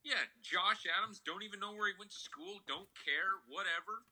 [0.02, 1.20] Yeah, Josh Adams.
[1.20, 2.64] Don't even know where he went to school.
[2.64, 3.36] Don't care.
[3.52, 4.08] Whatever.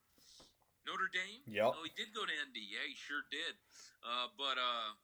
[0.85, 1.45] Notre Dame.
[1.49, 1.77] Yep.
[1.77, 2.61] Oh, he did go to ND.
[2.61, 3.57] Yeah, he sure did.
[4.05, 4.97] Uh, but uh,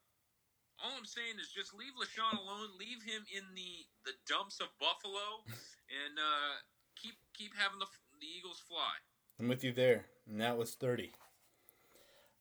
[0.81, 2.73] all I'm saying is just leave LeSean alone.
[2.81, 5.45] Leave him in the the dumps of Buffalo,
[6.05, 6.61] and uh,
[6.97, 7.89] keep keep having the
[8.21, 8.97] the Eagles fly.
[9.41, 11.13] I'm with you there, and that was thirty.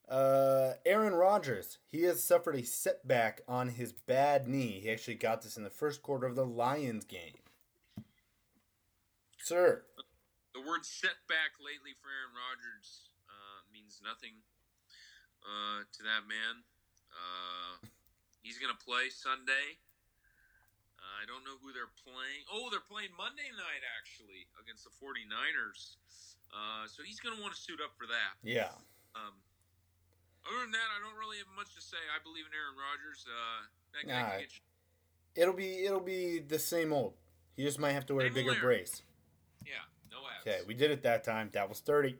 [0.08, 4.80] Uh, Aaron Rodgers, he has suffered a setback on his bad knee.
[4.82, 7.40] He actually got this in the first quarter of the Lions game.
[9.40, 9.84] Sir.
[10.54, 14.36] The word setback lately for Aaron Rodgers uh, means nothing
[15.42, 16.62] uh, to that man.
[17.10, 17.88] Uh,
[18.42, 19.80] he's going to play Sunday.
[21.24, 22.44] I don't know who they're playing.
[22.48, 26.00] Oh, they're playing Monday night, actually, against the 49ers.
[26.52, 28.36] Uh, so he's going to want to suit up for that.
[28.44, 28.72] Yeah.
[29.16, 29.36] Um,
[30.48, 31.96] other than that, I don't really have much to say.
[32.14, 33.24] I believe in Aaron Rodgers.
[33.28, 37.14] Uh, that guy Nah, can get It'll be it'll be the same old.
[37.56, 39.02] He just might have to wear a bigger old brace.
[39.66, 39.72] Yeah,
[40.10, 40.46] no abs.
[40.46, 41.50] Okay, we did it that time.
[41.52, 42.16] That was thirty.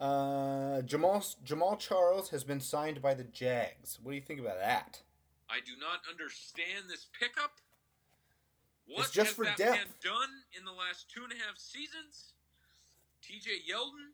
[0.00, 3.98] Uh, Jamaal Jamaal Charles has been signed by the Jags.
[4.02, 5.00] What do you think about that?
[5.50, 7.52] I do not understand this pickup.
[8.86, 9.76] What It's just has for that depth.
[9.76, 12.32] man done in the last two and a half seasons?
[13.22, 14.10] TJ Yeldon.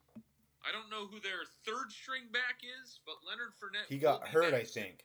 [0.66, 3.88] I don't know who their third string back is, but Leonard Fournette.
[3.88, 5.04] He got hurt, I think.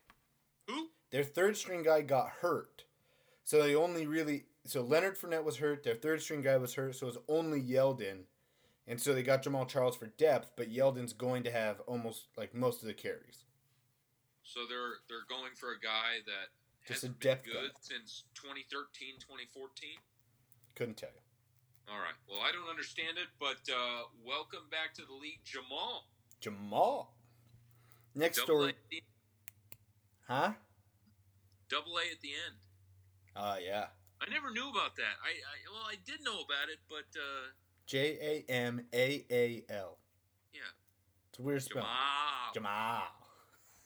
[0.67, 0.89] Who?
[1.11, 2.83] Their third string guy got hurt,
[3.43, 5.83] so they only really so Leonard Fournette was hurt.
[5.83, 8.23] Their third string guy was hurt, so it was only Yeldon,
[8.87, 10.51] and so they got Jamaal Charles for depth.
[10.55, 13.45] But Yeldon's going to have almost like most of the carries.
[14.43, 16.49] So they're they're going for a guy that
[16.87, 17.79] Just a hasn't been depth good guy.
[17.81, 19.89] since 2013, 2014.
[20.75, 21.22] Couldn't tell you.
[21.89, 22.15] All right.
[22.29, 26.03] Well, I don't understand it, but uh, welcome back to the league, Jamaal.
[26.41, 27.07] Jamaal.
[28.15, 29.01] Next Double story, A,
[30.31, 30.51] huh?
[31.67, 32.55] double A at the end.
[33.35, 33.85] Uh yeah.
[34.21, 35.17] I never knew about that.
[35.23, 37.49] I, I well, I did know about it, but uh,
[37.87, 39.97] J A M A A L.
[40.53, 40.59] yeah.
[41.29, 41.83] It's a weird spell.
[42.55, 43.01] Jamaal.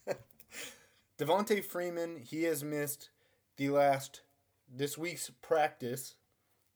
[0.07, 0.15] Jamaal.
[1.17, 3.09] Devonta Freeman, he has missed
[3.55, 4.21] the last
[4.69, 6.15] this week's practice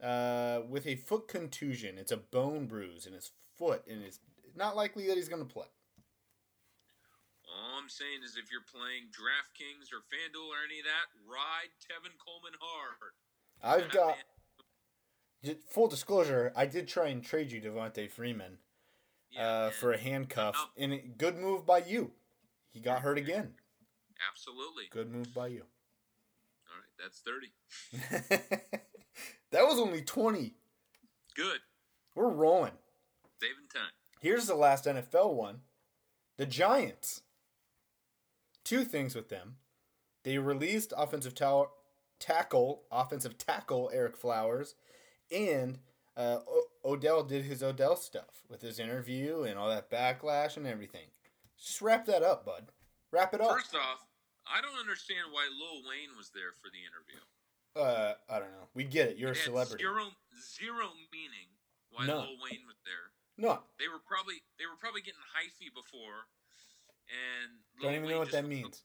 [0.02, 1.98] uh, with a foot contusion.
[1.98, 4.20] It's a bone bruise in his foot, and it's
[4.56, 5.68] not likely that he's going to play.
[7.46, 11.72] All I'm saying is, if you're playing DraftKings or FanDuel or any of that, ride
[11.84, 13.14] Tevin Coleman hard.
[13.64, 14.18] I've That
[15.44, 16.52] got full disclosure.
[16.56, 18.58] I did try and trade you Devonta Freeman
[19.38, 22.12] uh, for a handcuff, and it, good move by you.
[22.72, 23.54] He got hurt again.
[24.30, 24.86] Absolutely.
[24.92, 25.66] Good move by you.
[26.68, 27.52] All right, that's thirty.
[29.52, 30.54] that was only twenty.
[31.36, 31.60] Good.
[32.16, 32.74] We're rolling.
[33.40, 33.92] Saving time.
[34.20, 35.62] Here's the last NFL one.
[36.38, 37.22] The Giants.
[38.64, 39.56] Two things with them.
[40.24, 41.72] They released offensive tal-
[42.20, 44.76] tackle, offensive tackle Ereck Flowers,
[45.32, 45.80] and
[46.16, 50.68] uh, o- Odell did his Odell stuff with his interview and all that backlash and
[50.68, 51.08] everything.
[51.58, 52.72] Just wrap that up, bud.
[53.12, 53.52] Wrap it up.
[53.52, 54.06] First off,
[54.46, 57.22] I don't understand why Lil Wayne was there for the interview.
[57.76, 58.68] Uh, I don't know.
[58.74, 59.18] We get it.
[59.18, 59.84] You're It a celebrity.
[59.84, 61.48] Zero, zero meaning
[61.92, 62.20] why None.
[62.20, 63.16] Lil Wayne was there.
[63.40, 66.28] No, They were probably they were probably getting hyphy before,
[67.10, 68.84] and Lil don't even Wayne know what that means.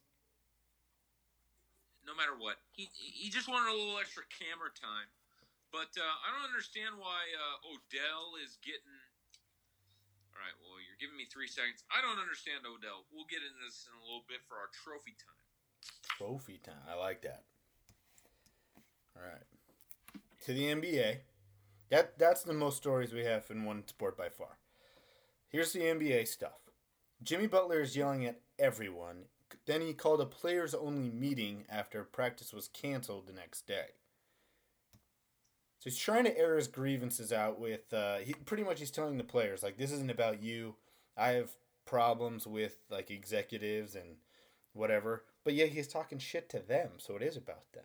[2.06, 5.10] No matter what, he he just wanted a little extra camera time.
[5.74, 8.96] But uh, I don't understand why uh, Odell is getting.
[10.30, 11.82] All right, well, you're giving me three seconds.
[11.90, 13.04] I don't understand Odell.
[13.10, 15.42] We'll get into this in a little bit for our trophy time.
[16.16, 16.86] Trophy time.
[16.86, 17.44] I like that.
[19.16, 20.22] All right.
[20.44, 21.18] To the NBA.
[21.90, 24.58] That that's the most stories we have in one sport by far.
[25.48, 26.70] Here's the NBA stuff.
[27.22, 29.24] Jimmy Butler is yelling at everyone.
[29.66, 33.94] Then he called a players only meeting after practice was canceled the next day.
[35.78, 39.18] So he's trying to air his grievances out with uh, he pretty much he's telling
[39.18, 40.74] the players like this isn't about you.
[41.16, 41.50] I have
[41.86, 44.16] problems with like executives and
[44.72, 45.24] whatever.
[45.44, 47.84] But yet he's talking shit to them, so it is about them.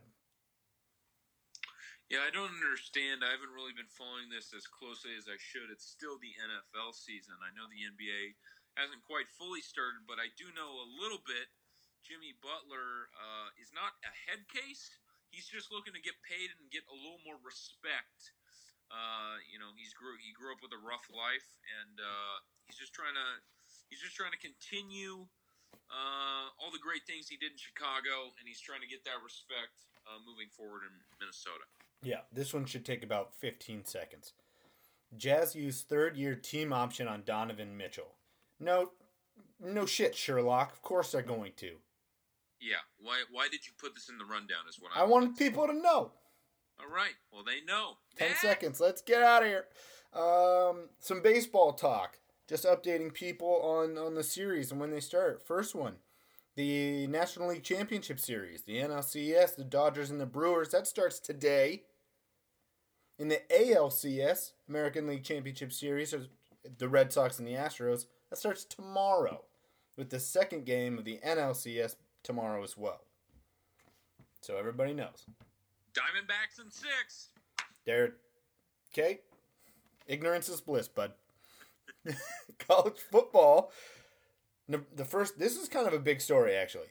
[2.11, 3.23] Yeah, I don't understand.
[3.23, 5.71] I haven't really been following this as closely as I should.
[5.71, 7.39] It's still the NFL season.
[7.39, 8.35] I know the NBA
[8.75, 11.47] hasn't quite fully started, but I do know a little bit.
[12.03, 14.91] Jimmy Butler uh, is not a head case.
[15.31, 18.35] He's just looking to get paid and get a little more respect.
[18.91, 21.47] Uh, you know, he's grew he grew up with a rough life,
[21.79, 22.35] and uh,
[22.67, 23.27] he's just trying to
[23.87, 25.23] he's just trying to continue
[25.87, 29.23] uh, all the great things he did in Chicago, and he's trying to get that
[29.23, 31.63] respect uh, moving forward in Minnesota.
[32.03, 34.33] Yeah, this one should take about 15 seconds.
[35.17, 38.15] Jazz used third year team option on Donovan Mitchell.
[38.59, 38.91] No,
[39.59, 40.71] no shit, Sherlock.
[40.71, 41.75] Of course they're going to.
[42.59, 42.77] Yeah.
[42.99, 44.59] Why Why did you put this in the rundown?
[44.69, 46.11] Is what I wanted people to know.
[46.79, 47.13] All right.
[47.31, 47.97] Well, they know.
[48.17, 48.41] 10 Next.
[48.41, 48.79] seconds.
[48.79, 49.65] Let's get out of here.
[50.13, 52.17] Um, some baseball talk.
[52.47, 55.45] Just updating people on, on the series and when they start.
[55.45, 55.95] First one,
[56.55, 60.69] the National League Championship Series, the NLCS, the Dodgers and the Brewers.
[60.69, 61.83] That starts today.
[63.19, 66.15] In the ALCS, American League Championship Series,
[66.77, 69.43] the Red Sox and the Astros, that starts tomorrow.
[69.97, 73.01] With the second game of the NLCS tomorrow as well.
[74.39, 75.25] So everybody knows.
[75.93, 77.29] Diamondbacks in six.
[77.85, 78.13] There.
[78.91, 79.19] Okay.
[80.07, 81.11] Ignorance is bliss, bud.
[82.59, 83.71] College football.
[84.67, 85.37] The first.
[85.37, 86.87] This is kind of a big story, actually.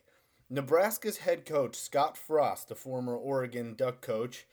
[0.50, 4.46] Nebraska's head coach Scott Frost, the former Oregon Duck coach,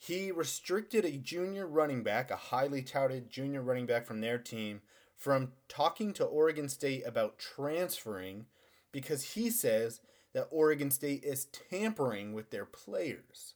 [0.00, 4.80] he restricted a junior running back, a highly touted junior running back from their team,
[5.16, 8.46] from talking to Oregon State about transferring
[8.90, 10.00] because he says
[10.32, 13.54] that Oregon State is tampering with their players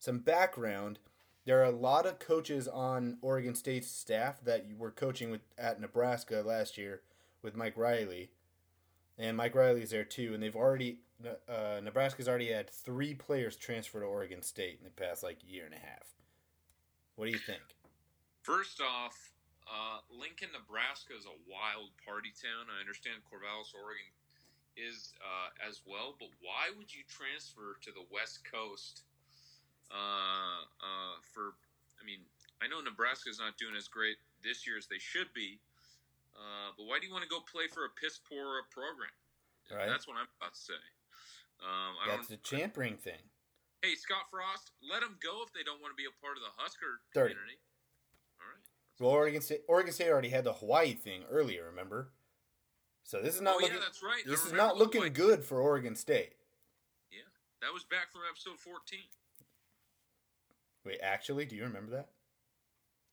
[0.00, 0.98] some background,
[1.44, 5.80] there are a lot of coaches on Oregon State's staff that were coaching with at
[5.80, 7.02] Nebraska last year
[7.42, 8.30] with Mike Riley,
[9.18, 10.32] and Mike Riley's there too.
[10.32, 14.90] And they've already uh, Nebraska's already had three players transfer to Oregon State in the
[14.90, 16.14] past like year and a half.
[17.16, 17.60] What do you think?
[18.42, 19.14] First off,
[19.68, 22.66] uh, Lincoln, Nebraska is a wild party town.
[22.72, 24.10] I understand Corvallis, Oregon
[24.74, 29.04] is uh, as well, but why would you transfer to the West Coast
[29.92, 31.54] uh, uh, for?
[32.00, 32.24] I mean,
[32.64, 35.60] I know Nebraska is not doing as great this year as they should be,
[36.32, 39.12] uh, but why do you want to go play for a piss poor program?
[39.68, 39.86] Right.
[39.86, 40.82] That's what I'm about to say.
[41.62, 42.42] Um, I That's don't.
[42.42, 43.20] the tampering thing.
[43.82, 46.42] Hey, Scott Frost, let them go if they don't want to be a part of
[46.42, 47.34] the Husker 30.
[47.34, 47.58] community.
[48.40, 48.64] All right.
[48.98, 51.64] Well, Oregon State Oregon State already had the Hawaii thing earlier.
[51.66, 52.12] Remember?
[53.04, 53.80] So this is not Oh, yeah, looking.
[53.80, 54.22] that's right.
[54.26, 56.36] This is not looking Hawaii- good for Oregon State.
[57.10, 57.22] Yeah,
[57.62, 59.00] that was back from episode 14.
[60.84, 62.08] Wait, actually, do you remember that?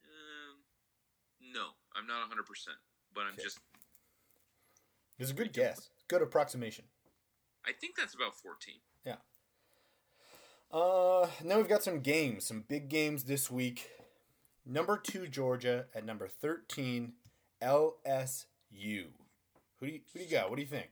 [0.06, 0.64] Um,
[1.42, 2.80] no, I'm not 100%,
[3.14, 3.44] but I'm Okay.
[3.44, 3.60] just.
[5.18, 5.90] It's a good guess.
[6.08, 6.86] Good approximation.
[7.68, 8.76] I think that's about 14.
[9.06, 9.16] Yeah.
[10.72, 13.90] Uh, now we've got some games, some big games this week.
[14.66, 17.14] Number two Georgia at number thirteen
[17.64, 19.16] LSU.
[19.80, 20.52] Who do you who do you got?
[20.52, 20.92] What do you think?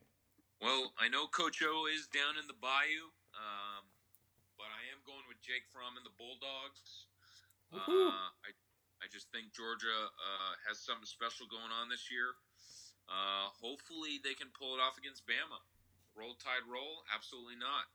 [0.64, 3.84] Well, I know Coach O is down in the bayou, um,
[4.56, 7.12] but I am going with Jake Fromm and the Bulldogs.
[7.68, 8.16] Woohoo.
[8.16, 8.56] Uh, I,
[9.04, 12.32] I just think Georgia uh, has something special going on this year.
[13.12, 15.60] Uh, hopefully, they can pull it off against Bama.
[16.18, 17.04] Roll Tide roll?
[17.14, 17.92] Absolutely not.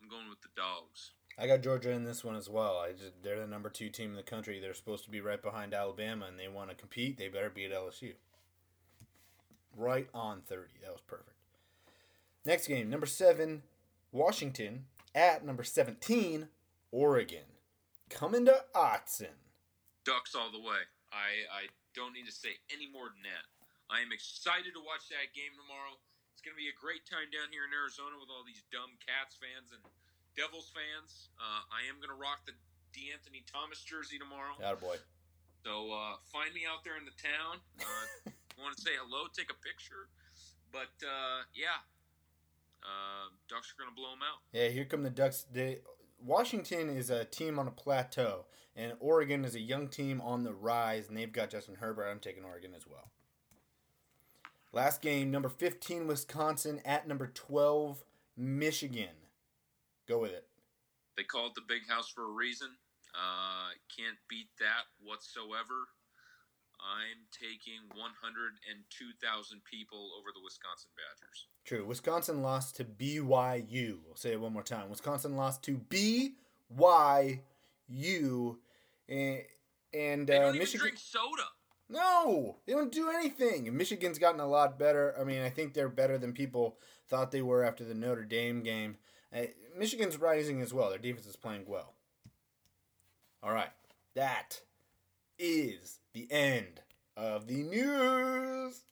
[0.00, 1.12] I'm going with the Dogs.
[1.38, 2.76] I got Georgia in this one as well.
[2.78, 4.60] I just, they're the number two team in the country.
[4.60, 7.16] They're supposed to be right behind Alabama, and they want to compete.
[7.16, 8.14] They better beat LSU.
[9.76, 10.74] Right on thirty.
[10.82, 11.36] That was perfect.
[12.44, 13.62] Next game, number seven,
[14.10, 16.48] Washington at number seventeen,
[16.90, 17.46] Oregon.
[18.08, 19.38] Coming to Autzen.
[20.04, 20.82] Ducks all the way.
[21.12, 21.62] I, I
[21.94, 23.46] don't need to say any more than that.
[23.90, 25.98] I am excited to watch that game tomorrow.
[26.40, 28.96] It's going to be a great time down here in Arizona with all these dumb
[28.96, 29.84] Cats fans and
[30.40, 31.28] Devils fans.
[31.36, 32.56] Uh, I am going to rock the
[32.96, 34.56] De'Anthony Thomas jersey tomorrow.
[34.56, 34.96] Attaboy.
[35.68, 37.60] So uh, find me out there in the town.
[37.76, 40.08] Uh, want to say hello, take a picture.
[40.72, 41.84] But uh, yeah,
[42.88, 44.40] uh, Ducks are going to blow them out.
[44.56, 45.44] Yeah, here come the Ducks.
[45.44, 45.84] They,
[46.24, 50.56] Washington is a team on a plateau, and Oregon is a young team on the
[50.56, 52.08] rise, and they've got Justin Herbert.
[52.08, 53.12] I'm taking Oregon as well.
[54.72, 58.04] Last game, number 15, Wisconsin at number 12,
[58.36, 59.08] Michigan.
[60.06, 60.46] Go with it.
[61.16, 62.68] They call it the big house for a reason.
[63.12, 65.88] Uh, can't beat that whatsoever.
[66.80, 71.48] I'm taking 102,000 people over the Wisconsin Badgers.
[71.64, 71.84] True.
[71.84, 73.98] Wisconsin lost to BYU.
[74.06, 74.88] We'll say it one more time.
[74.88, 76.32] Wisconsin lost to BYU.
[79.08, 79.42] And,
[79.92, 80.80] and they don't uh, Michigan.
[80.80, 81.48] drink soda.
[81.90, 83.76] No, they don't do anything.
[83.76, 85.12] Michigan's gotten a lot better.
[85.20, 86.78] I mean, I think they're better than people
[87.08, 88.96] thought they were after the Notre Dame game.
[89.34, 90.90] Uh, Michigan's rising as well.
[90.90, 91.94] Their defense is playing well.
[93.42, 93.70] All right,
[94.14, 94.60] that
[95.36, 96.80] is the end
[97.16, 98.82] of the news.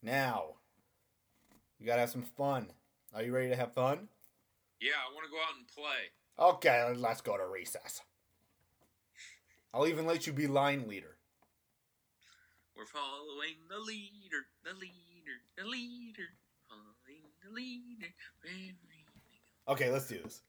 [0.00, 0.56] Now,
[1.80, 2.68] you gotta have some fun.
[3.12, 4.08] Are you ready to have fun?
[4.80, 6.12] Yeah, I want to go out and play.
[6.38, 8.02] Okay, let's go to recess.
[9.72, 11.13] I'll even let you be line leader.
[12.76, 16.28] We're following the leader, the leader, the leader,
[16.68, 18.12] following the leader.
[19.68, 20.42] Okay, let's do this.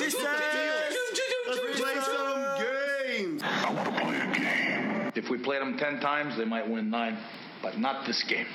[0.00, 0.96] Recess!
[1.46, 3.42] Let's play some games!
[3.44, 5.12] I want to play a game.
[5.14, 7.18] If we played them ten times, they might win nine.
[7.62, 8.46] But not this game.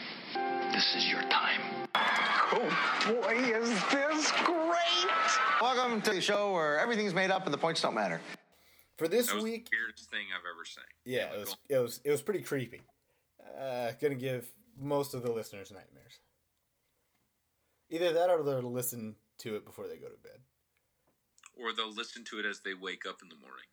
[0.73, 1.61] This is your time.
[1.93, 2.67] Oh
[3.05, 4.64] boy, is this great!
[5.61, 8.21] Welcome to the show where everything's made up and the points don't matter.
[8.97, 10.83] For this that was week, the weirdest thing I've ever seen.
[11.05, 12.81] Yeah, it was it was it was pretty creepy.
[13.59, 14.47] Uh, gonna give
[14.79, 16.19] most of the listeners nightmares.
[17.89, 20.39] Either that or they'll listen to it before they go to bed.
[21.55, 23.69] Or they'll listen to it as they wake up in the morning.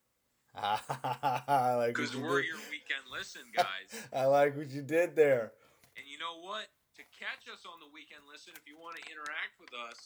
[0.55, 2.49] I like Because we're did.
[2.49, 3.89] your weekend listen, guys.
[4.13, 5.53] I like what you did there.
[5.97, 6.67] and you know what?
[6.97, 9.97] To catch us on the weekend listen, if you want to interact with us,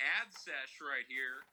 [0.00, 1.46] ad sesh right here.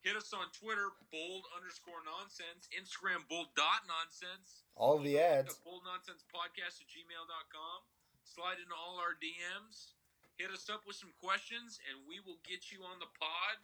[0.00, 4.64] Hit us on Twitter, bold underscore nonsense, Instagram, bold dot nonsense.
[4.72, 5.60] All the ads.
[5.60, 7.78] Bold nonsense podcast at gmail.com.
[8.24, 9.92] Slide into all our DMs.
[10.40, 13.60] Hit us up with some questions, and we will get you on the pod.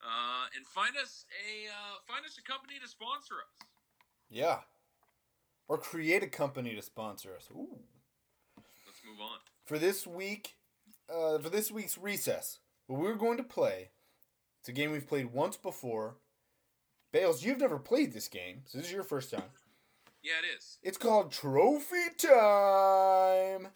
[0.00, 3.68] Uh, and find us a uh, find us a company to sponsor us.
[4.30, 4.64] Yeah.
[5.68, 7.48] Or create a company to sponsor us.
[7.52, 7.76] Ooh.
[8.86, 9.38] Let's move on.
[9.66, 10.54] For this week,
[11.12, 12.58] uh, for this week's recess,
[12.88, 13.90] what we're going to play,
[14.58, 16.16] it's a game we've played once before.
[17.12, 19.50] Bayles, you've never played this game, so this is your first time.
[20.22, 20.78] Yeah, it is.
[20.82, 23.68] It's called Trophy Time.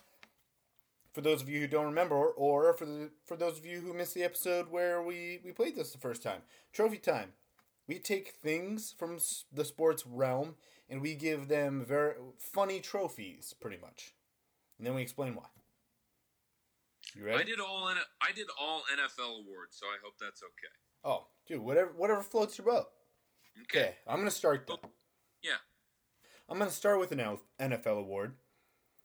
[1.12, 3.80] For those of you who don't remember, or, or for the, for those of you
[3.80, 6.40] who missed the episode where we, we played this the first time,
[6.72, 7.34] Trophy Time.
[7.86, 9.18] We take things from
[9.52, 10.54] the sports realm
[10.88, 14.14] and we give them very funny trophies, pretty much,
[14.78, 15.46] and then we explain why.
[17.14, 17.42] You ready?
[17.42, 20.72] I did all I did all NFL awards, so I hope that's okay.
[21.04, 22.86] Oh, dude, whatever whatever floats your boat.
[23.62, 24.80] Okay, I'm gonna start though.
[25.42, 25.56] Yeah.
[26.48, 28.34] I'm gonna start with an NFL award.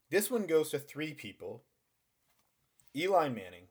[0.10, 1.64] This one goes to three people:
[2.96, 3.68] Eli Manning,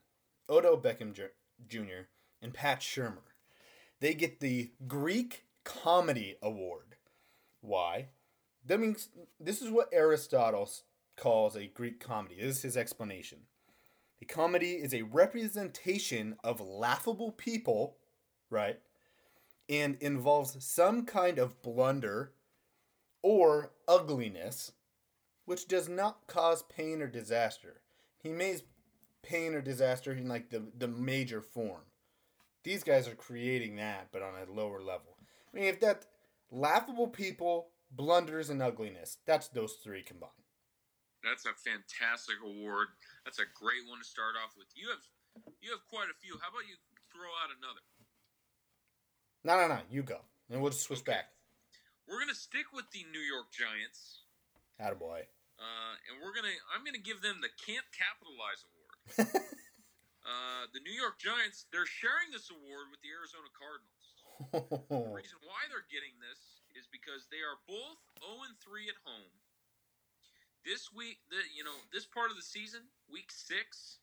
[0.49, 1.33] Odo Beckham Jr.,
[1.67, 2.09] Jr.,
[2.43, 3.33] and Pat Shurmur.
[4.01, 6.97] They get the Greek Comedy Award.
[7.61, 8.09] Why?
[8.65, 9.09] That means
[9.41, 10.69] this is what Aristotle
[11.17, 12.37] calls a Greek comedy.
[12.39, 13.39] This is his explanation.
[14.21, 17.99] A comedy is a representation of laughable people,
[18.51, 18.79] right?
[19.69, 22.33] And involves some kind of blunder
[23.23, 24.73] or ugliness,
[25.45, 27.83] which does not cause pain or disaster.
[28.23, 28.63] He makes
[29.23, 31.83] pain or disaster in like the, the major form.
[32.65, 35.19] These guys are creating that, but on a lower level.
[35.53, 36.07] I mean, if that
[36.51, 40.33] laughable people, blunders, and ugliness, that's those three combined.
[41.27, 42.95] That's a fantastic award.
[43.27, 44.71] That's a great one to start off with.
[44.79, 45.03] You have
[45.59, 46.39] you have quite a few.
[46.39, 46.79] How about you
[47.11, 47.83] throw out another?
[49.43, 50.23] No, no, no, you go.
[50.47, 51.35] And we'll just switch back.
[52.07, 54.23] We're gonna stick with the New York Giants,
[54.79, 55.27] Attaboy.
[55.59, 58.95] uh, and we're gonna I'm gonna give them the Can't Capitalize Award.
[60.31, 64.07] uh, the New York Giants they're sharing this award with the Arizona Cardinals.
[64.95, 69.01] the reason why they're getting this is because they are both 0 and 3 at
[69.03, 69.35] home.
[70.67, 74.03] This week, the you know this part of the season, week six,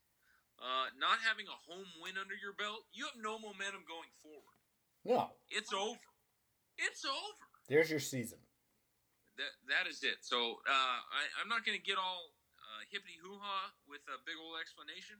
[0.63, 4.55] uh, not having a home win under your belt, you have no momentum going forward.
[5.03, 5.35] No.
[5.51, 5.99] It's over.
[6.79, 7.45] It's over.
[7.67, 8.39] There's your season.
[9.35, 10.23] That that is it.
[10.23, 12.31] So uh, I, I'm not going to get all
[12.63, 15.19] uh, hippity hoo ha with a big old explanation,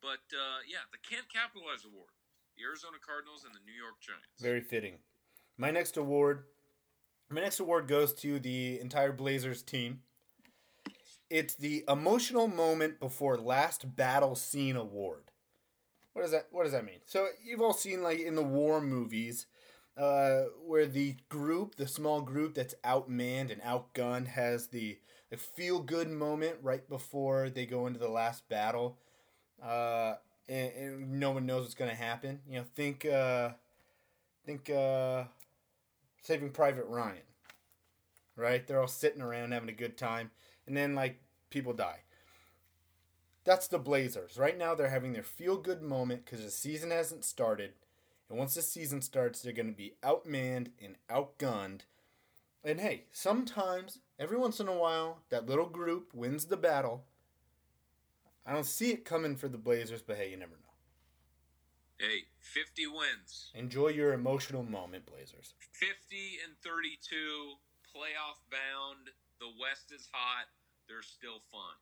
[0.00, 2.16] but uh, yeah, the Can't Capitalize Award,
[2.56, 4.40] the Arizona Cardinals and the New York Giants.
[4.40, 5.04] Very fitting.
[5.60, 6.48] My next award,
[7.28, 10.00] my next award goes to the entire Blazers team.
[11.30, 15.30] It's the emotional moment before last battle scene award.
[16.12, 16.98] What does that What does that mean?
[17.06, 19.46] So you've all seen like in the war movies,
[19.96, 24.98] uh, where the group, the small group that's outmanned and outgunned, has the,
[25.30, 28.98] the feel good moment right before they go into the last battle,
[29.62, 30.14] uh,
[30.48, 32.40] and, and no one knows what's going to happen.
[32.48, 33.50] You know, think, uh,
[34.44, 35.24] think, uh,
[36.22, 37.22] Saving Private Ryan.
[38.36, 38.66] Right?
[38.66, 40.30] They're all sitting around having a good time,
[40.70, 42.00] and then like people die.
[43.44, 44.38] That's the Blazers.
[44.38, 47.72] Right now, they're having their feel good moment because the season hasn't started
[48.30, 51.80] and once the season starts, they're going to be outmanned and outgunned.
[52.62, 57.04] And hey, sometimes, every once in a while, that little group wins the battle.
[58.46, 60.56] I don't see it coming for the Blazers, but hey, you never know.
[61.98, 63.50] Hey, 50 wins.
[63.54, 65.54] Enjoy your emotional moment, Blazers.
[65.72, 65.94] 50
[66.46, 67.16] and 32,
[67.84, 69.10] playoff bound.
[69.40, 70.46] The West is hot.
[70.90, 71.78] They're still fun.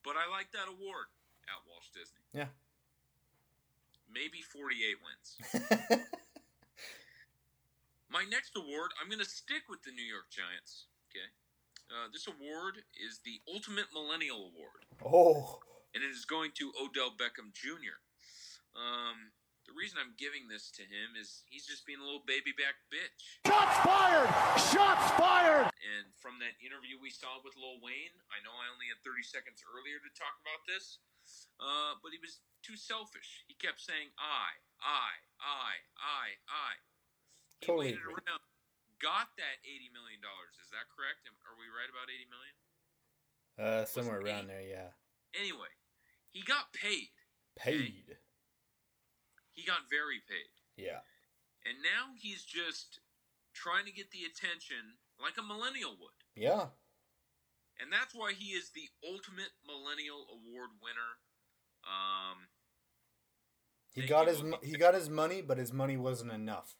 [0.00, 1.12] But I like that award
[1.44, 2.24] at Walsh Disney.
[2.32, 2.48] Yeah,
[4.08, 5.28] maybe 48 wins.
[8.08, 10.86] My next award, I'm going to stick with the New York Giants.
[11.10, 11.28] Okay.
[11.90, 14.86] Uh, this award is the Ultimate Millennial Award.
[15.04, 15.60] Oh.
[15.94, 18.00] And it is going to Odell Beckham Jr.
[18.78, 19.34] Um,
[19.64, 22.76] the reason I'm giving this to him is he's just being a little baby back
[22.92, 23.16] bitch.
[23.48, 24.30] Shots fired!
[24.72, 25.68] Shots fired!
[25.84, 29.24] And from that interview we saw with Lil Wayne, I know I only had 30
[29.24, 31.00] seconds earlier to talk about this,
[31.60, 33.44] uh, but he was too selfish.
[33.48, 35.10] He kept saying I, I,
[35.40, 36.70] I, I, I.
[37.60, 38.44] He totally waited around,
[39.00, 40.56] got that eighty million dollars.
[40.60, 41.24] Is that correct?
[41.28, 42.56] Are we right about eighty million?
[43.56, 44.96] Uh, somewhere around there, yeah.
[45.36, 45.72] Anyway,
[46.32, 47.12] he got paid.
[47.56, 48.04] Paid.
[48.10, 48.18] Okay?
[49.54, 50.50] He got very paid.
[50.76, 51.06] Yeah.
[51.64, 53.00] And now he's just
[53.54, 56.20] trying to get the attention like a millennial would.
[56.34, 56.74] Yeah.
[57.78, 61.22] And that's why he is the ultimate millennial award winner.
[61.86, 62.50] Um,
[63.94, 66.74] he got his he got his money, but his money wasn't enough.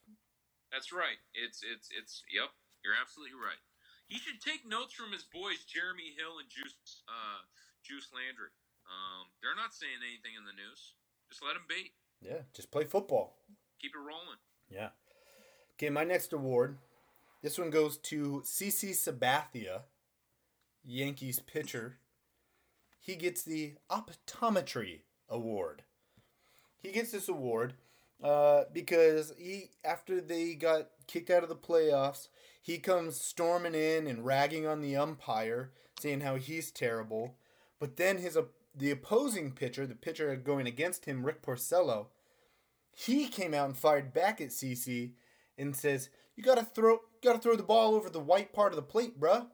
[0.70, 1.18] That's right.
[1.34, 2.22] It's it's it's.
[2.30, 2.50] Yep,
[2.82, 3.58] you're absolutely right.
[4.06, 6.74] He should take notes from his boys Jeremy Hill and Juice
[7.06, 7.42] uh,
[7.82, 8.54] Juice Landry.
[8.86, 10.94] Um, they're not saying anything in the news.
[11.30, 11.94] Just let them be.
[12.24, 13.36] Yeah, just play football.
[13.80, 14.38] Keep it rolling.
[14.70, 14.88] Yeah.
[15.76, 16.78] Okay, my next award.
[17.42, 19.82] This one goes to CC Sabathia,
[20.82, 21.98] Yankees pitcher.
[22.98, 25.82] He gets the Optometry Award.
[26.78, 27.74] He gets this award
[28.22, 32.28] uh, because he, after they got kicked out of the playoffs,
[32.62, 37.36] he comes storming in and ragging on the umpire, saying how he's terrible.
[37.78, 38.38] But then his
[38.74, 42.06] the opposing pitcher, the pitcher going against him, Rick Porcello,
[42.94, 45.12] he came out and fired back at CC
[45.58, 48.82] and says, "You gotta throw, gotta throw the ball over the white part of the
[48.82, 49.50] plate, bruh.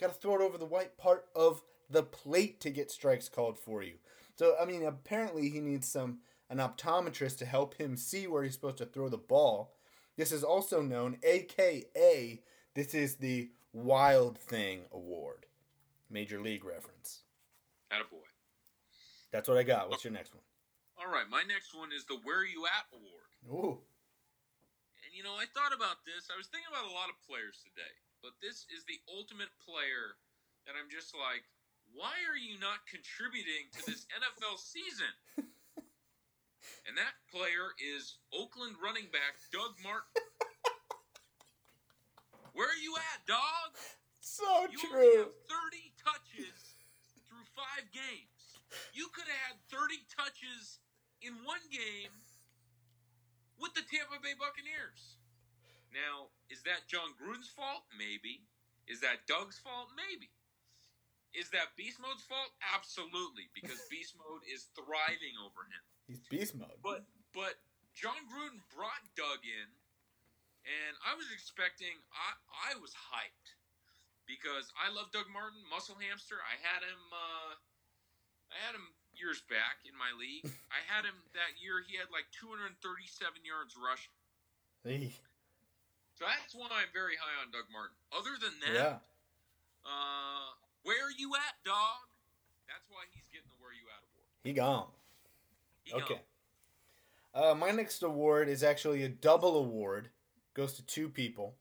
[0.00, 3.82] Gotta throw it over the white part of the plate to get strikes called for
[3.82, 3.98] you."
[4.36, 6.20] So I mean, apparently he needs some
[6.50, 9.74] an optometrist to help him see where he's supposed to throw the ball.
[10.16, 12.42] This is also known, aka,
[12.74, 15.46] this is the Wild Thing Award,
[16.10, 17.20] Major League reference.
[17.90, 18.26] Attaboy.
[19.30, 19.88] That's what I got.
[19.88, 20.10] What's oh.
[20.10, 20.42] your next one?
[21.02, 23.30] All right, my next one is the Where Are You At Award.
[23.50, 23.82] Ooh.
[25.02, 26.30] And you know, I thought about this.
[26.30, 27.90] I was thinking about a lot of players today,
[28.22, 30.14] but this is the ultimate player
[30.62, 31.42] that I'm just like,
[31.90, 35.10] why are you not contributing to this NFL season?
[36.86, 40.14] And that player is Oakland running back Doug Martin.
[42.54, 43.74] Where are you at, dog?
[44.22, 45.02] So you true.
[45.02, 46.78] Only have 30 touches
[47.26, 48.62] through five games.
[48.94, 50.78] You could have had 30 touches
[51.22, 52.12] in one game
[53.58, 55.22] with the Tampa Bay Buccaneers.
[55.94, 57.84] Now, is that Jon Gruden's fault?
[57.94, 58.42] Maybe.
[58.90, 59.92] Is that Doug's fault?
[59.94, 60.32] Maybe.
[61.32, 62.52] Is that Beast Mode's fault?
[62.76, 65.84] Absolutely, because Beast Mode is thriving over him.
[66.06, 66.76] He's beast mode.
[66.82, 67.56] But but
[67.94, 69.68] Jon Gruden brought Doug in,
[70.66, 71.94] and I was expecting.
[72.12, 73.56] I I was hyped
[74.26, 76.42] because I love Doug Martin, muscle hamster.
[76.42, 77.02] I had him.
[77.08, 77.52] Uh,
[78.52, 80.46] I had him years back in my league.
[80.76, 81.80] I had him that year.
[81.84, 82.78] He had like 237
[83.44, 84.14] yards rushing.
[84.82, 85.14] Hey.
[86.18, 87.96] So that's why I'm very high on Doug Martin.
[88.12, 89.88] Other than that, yeah.
[89.88, 90.54] uh,
[90.84, 92.06] where are you at, dog?
[92.68, 94.28] That's why he's getting the Where You At award.
[94.44, 94.90] He gone.
[95.84, 96.20] He okay.
[97.34, 97.50] gone.
[97.50, 100.10] Uh, my next award is actually a double award.
[100.54, 101.54] Goes to two people.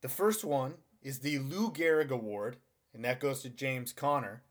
[0.00, 2.56] The first one is the Lou Gehrig Award,
[2.92, 4.42] and that goes to James Conner.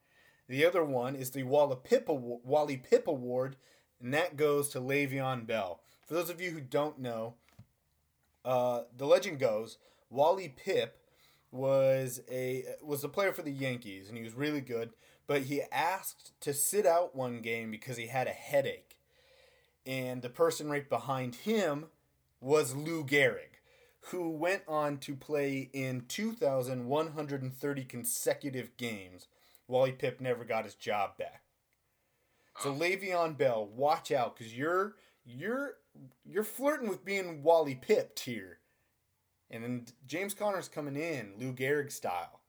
[0.48, 3.58] The other one is the Wally Pipp, Award, Wally Pipp Award,
[4.02, 5.82] and that goes to Le'Veon Bell.
[6.06, 7.36] For those of you who don't know,
[8.46, 9.78] uh, the legend goes
[10.10, 10.92] Wally Pipp
[11.52, 14.92] was a was a player for the Yankees, and he was really good.
[15.26, 18.98] But he asked to sit out one game because he had a headache,
[19.86, 21.88] and the person right behind him
[22.40, 23.60] was Lou Gehrig,
[24.12, 29.28] who went on to play in 2,130 consecutive games.
[29.68, 31.42] Wally Pipp never got his job back.
[32.60, 34.96] So Le'Veon Bell, watch out, cause you're
[35.26, 35.74] you're
[36.26, 38.60] you're flirting with being Wally Pipped here,
[39.52, 42.42] and then James Conner's coming in Lou Gehrig style.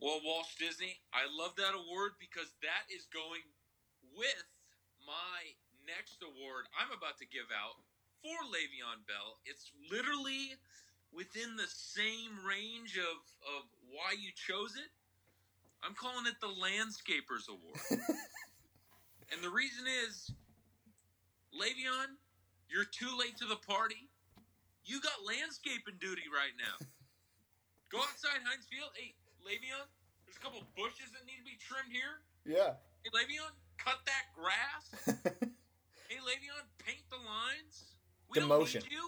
[0.00, 3.46] Well, Walsh Disney, I love that award because that is going
[4.18, 4.50] with
[5.06, 5.54] my
[5.86, 7.78] next award I'm about to give out
[8.18, 9.38] for Le'Veon Bell.
[9.46, 10.58] It's literally
[11.14, 13.62] within the same range of, of
[13.94, 14.90] why you chose it.
[15.82, 17.82] I'm calling it the Landscapers Award.
[19.34, 20.30] and the reason is,
[21.50, 22.14] Le'Veon,
[22.70, 24.08] you're too late to the party.
[24.86, 26.78] You got landscaping duty right now.
[27.90, 28.94] Go outside Heinz Field.
[28.94, 29.86] Hey, Le'Veon,
[30.24, 32.22] there's a couple bushes that need to be trimmed here.
[32.46, 32.78] Yeah.
[33.02, 34.86] Hey, Le'Veon, cut that grass.
[36.08, 37.98] hey, Le'Veon, paint the lines.
[38.30, 38.80] We Demotion.
[38.80, 39.06] don't need you.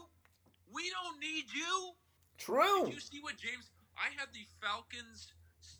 [0.74, 1.94] We don't need you.
[2.36, 2.90] True.
[2.90, 3.70] Did you see what James?
[3.94, 5.30] I had the Falcons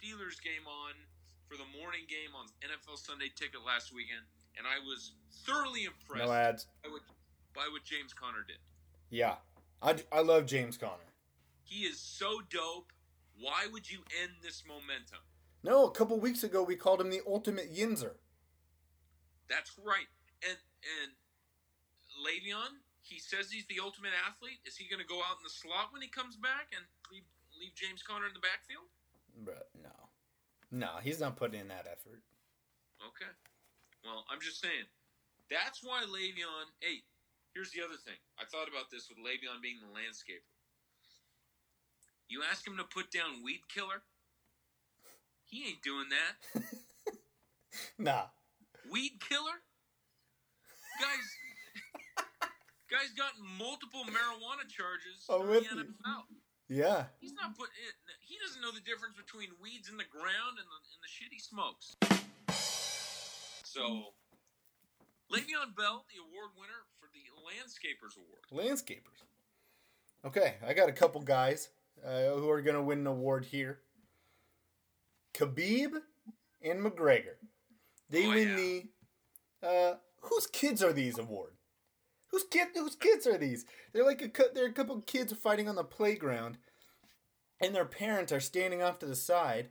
[0.05, 0.92] Steelers game on
[1.48, 4.20] for the morning game on NFL Sunday Ticket last weekend,
[4.59, 5.12] and I was
[5.46, 6.66] thoroughly impressed No ads.
[6.82, 7.02] by what,
[7.55, 8.59] by what James Conner did.
[9.09, 9.36] Yeah,
[9.80, 11.09] I, I love James Conner.
[11.64, 12.92] He is so dope.
[13.40, 15.24] Why would you end this momentum?
[15.62, 18.20] No, a couple weeks ago we called him the ultimate Yinzer.
[19.48, 20.09] That's right.
[20.44, 20.61] And
[21.00, 21.12] and
[22.20, 24.61] Le'Veon, he says he's the ultimate athlete.
[24.68, 27.24] Is he going to go out in the slot when he comes back and leave
[27.57, 28.92] leave James Conner in the backfield?
[29.42, 29.66] But
[30.74, 32.20] no, he's not putting in that effort.
[33.00, 33.30] Okay.
[34.04, 34.84] Well, I'm just saying.
[35.50, 36.66] That's why Le'Veon.
[36.80, 37.04] Hey,
[37.54, 38.18] here's the other thing.
[38.38, 40.42] I thought about this with Le'Veon being the landscaper.
[42.28, 44.02] You ask him to put down weed killer.
[45.44, 46.62] He ain't doing that.
[47.98, 48.26] Nah.
[48.90, 49.58] Weed killer?
[51.00, 51.26] Guys,
[52.90, 55.70] guys got multiple marijuana charges I'm with you.
[55.82, 56.22] NFL.
[56.74, 57.04] Yeah.
[57.20, 57.94] He's not it.
[58.20, 61.28] He doesn't know the difference between weeds in the ground and the, and the shit
[61.30, 61.94] he smokes.
[63.62, 64.14] So,
[65.32, 68.42] Le'Veon Bell, the award winner for the Landscapers Award.
[68.52, 69.22] Landscapers.
[70.24, 71.68] Okay, I got a couple guys
[72.04, 73.78] uh, who are going to win an award here.
[75.34, 75.92] Khabib
[76.62, 77.36] and McGregor.
[78.10, 78.56] They Oh, win yeah.
[78.56, 81.52] the uh, whose kids are these award?
[82.28, 82.68] Whose kid?
[82.74, 83.64] Whose kids are these?
[83.92, 86.58] They're like a they're a couple kids fighting on the playground,
[87.64, 89.68] and their parents are standing off to the side,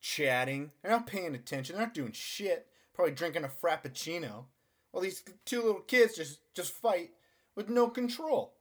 [0.00, 0.72] chatting.
[0.82, 1.76] They're not paying attention.
[1.76, 2.66] They're not doing shit.
[2.92, 4.46] Probably drinking a frappuccino.
[4.90, 7.10] While these two little kids just just fight
[7.54, 8.54] with no control.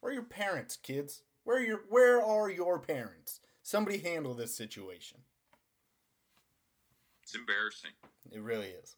[0.00, 1.22] Where are your parents, kids?
[1.44, 3.40] Where are your Where are your parents?
[3.62, 5.18] Somebody handle this situation.
[7.24, 7.90] It's embarrassing.
[8.30, 8.94] It really is.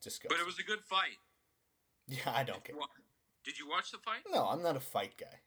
[0.00, 0.28] Disgusting.
[0.28, 1.18] But it was a good fight.
[2.06, 2.76] Yeah, I don't care.
[2.76, 2.86] Wa-
[3.44, 4.20] Did you watch the fight?
[4.30, 5.40] No, I'm not a fight guy.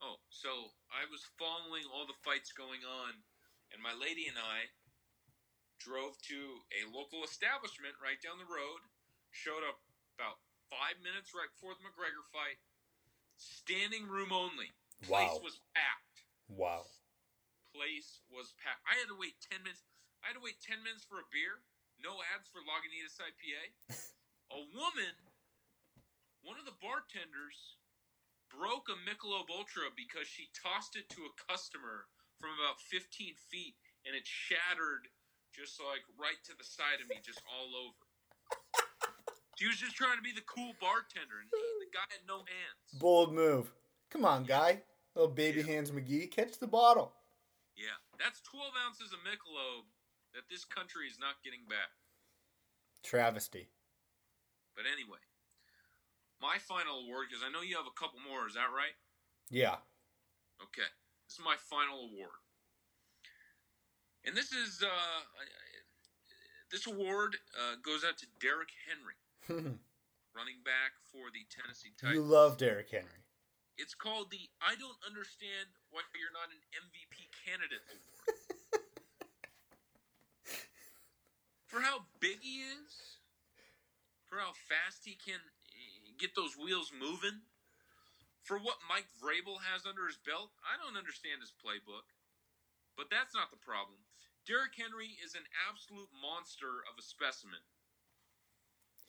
[0.00, 3.20] Oh, so I was following all the fights going on,
[3.72, 4.72] and my lady and I
[5.76, 6.40] drove to
[6.72, 8.80] a local establishment right down the road.
[9.30, 9.78] Showed up
[10.18, 10.40] about
[10.72, 12.58] five minutes right before the McGregor fight.
[13.38, 14.72] Standing room only.
[15.06, 15.44] Place Wow.
[15.44, 16.26] was packed.
[16.48, 16.84] Wow.
[17.72, 18.82] Place was packed.
[18.88, 19.84] I had to wait ten minutes.
[20.24, 21.62] I had to wait ten minutes for a beer.
[22.00, 23.62] No ads for Lagunitas IPA.
[24.56, 25.14] a woman,
[26.42, 27.79] one of the bartenders,
[28.50, 32.10] broke a Michelob Ultra because she tossed it to a customer
[32.42, 33.06] from about 15
[33.48, 35.08] feet, and it shattered
[35.54, 38.02] just like right to the side of me, just all over.
[39.56, 42.80] She was just trying to be the cool bartender, and the guy had no hands.
[42.96, 43.70] Bold move.
[44.10, 44.82] Come on, guy.
[45.14, 46.30] Little baby hands McGee.
[46.30, 47.12] Catch the bottle.
[47.76, 49.84] Yeah, that's 12 ounces of Michelob
[50.34, 51.92] that this country is not getting back.
[53.02, 53.68] Travesty.
[54.74, 55.20] But anyway,
[56.40, 58.96] my final award, because I know you have a couple more, is that right?
[59.52, 59.76] Yeah.
[60.60, 60.88] Okay,
[61.28, 62.36] this is my final award,
[64.24, 65.20] and this is uh,
[66.70, 69.16] this award uh, goes out to Derrick Henry,
[70.36, 72.20] running back for the Tennessee Titans.
[72.20, 73.24] you love Derrick Henry.
[73.80, 78.84] It's called the I don't understand why you're not an MVP candidate award.
[81.70, 83.24] for how big he is,
[84.28, 85.40] for how fast he can
[86.20, 87.42] get those wheels moving,
[88.44, 92.08] for what Mike Vrabel has under his belt, I don't understand his playbook.
[92.96, 94.04] But that's not the problem.
[94.44, 97.60] Derrick Henry is an absolute monster of a specimen.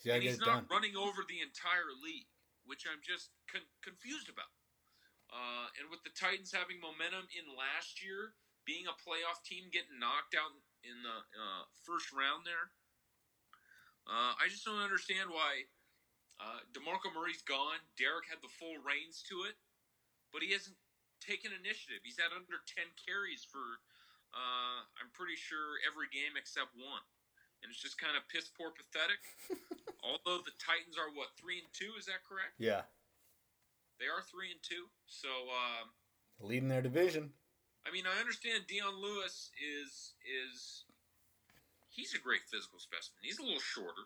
[0.04, 0.72] He's, and he's not done.
[0.72, 2.32] running over the entire league,
[2.68, 4.52] which I'm just con- confused about.
[5.32, 8.36] Uh, and with the Titans having momentum in last year,
[8.68, 10.52] being a playoff team, getting knocked out
[10.84, 12.76] in the uh, first round there,
[14.06, 15.72] uh, I just don't understand why
[16.42, 17.78] uh, DeMarco Murray's gone.
[18.02, 19.54] Derrick had the full reins to it,
[20.34, 20.76] but he hasn't
[21.22, 22.02] taken initiative.
[22.02, 23.62] He's had under 10 carries for,
[24.34, 27.06] uh, I'm pretty sure, every game except one.
[27.62, 29.22] And it's just kind of piss poor pathetic.
[30.08, 31.94] Although the Titans are, what, 3 and 2?
[32.02, 32.58] Is that correct?
[32.58, 32.90] Yeah.
[34.02, 34.90] They are 3 and 2.
[35.06, 35.94] So, um,
[36.42, 37.38] leading their division.
[37.86, 40.86] I mean, I understand Dion Lewis is is
[41.90, 43.22] he's a great physical specimen.
[43.22, 44.06] He's a little shorter.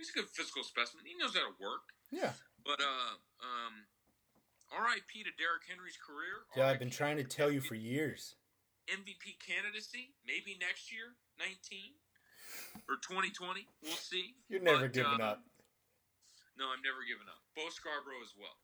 [0.00, 1.04] He's a good physical specimen.
[1.04, 1.92] He knows how to work.
[2.08, 2.32] Yeah.
[2.64, 3.84] But uh, um,
[4.72, 5.28] R.I.P.
[5.28, 6.48] to Derrick Henry's career.
[6.56, 8.40] Yeah, I've been trying to tell you for years.
[8.88, 11.52] MVP candidacy, maybe next year, 19
[12.88, 13.68] or 2020.
[13.84, 14.40] We'll see.
[14.48, 15.44] You're never but, giving uh, up.
[16.56, 17.44] No, I'm never giving up.
[17.52, 18.56] Bo Scarborough as well.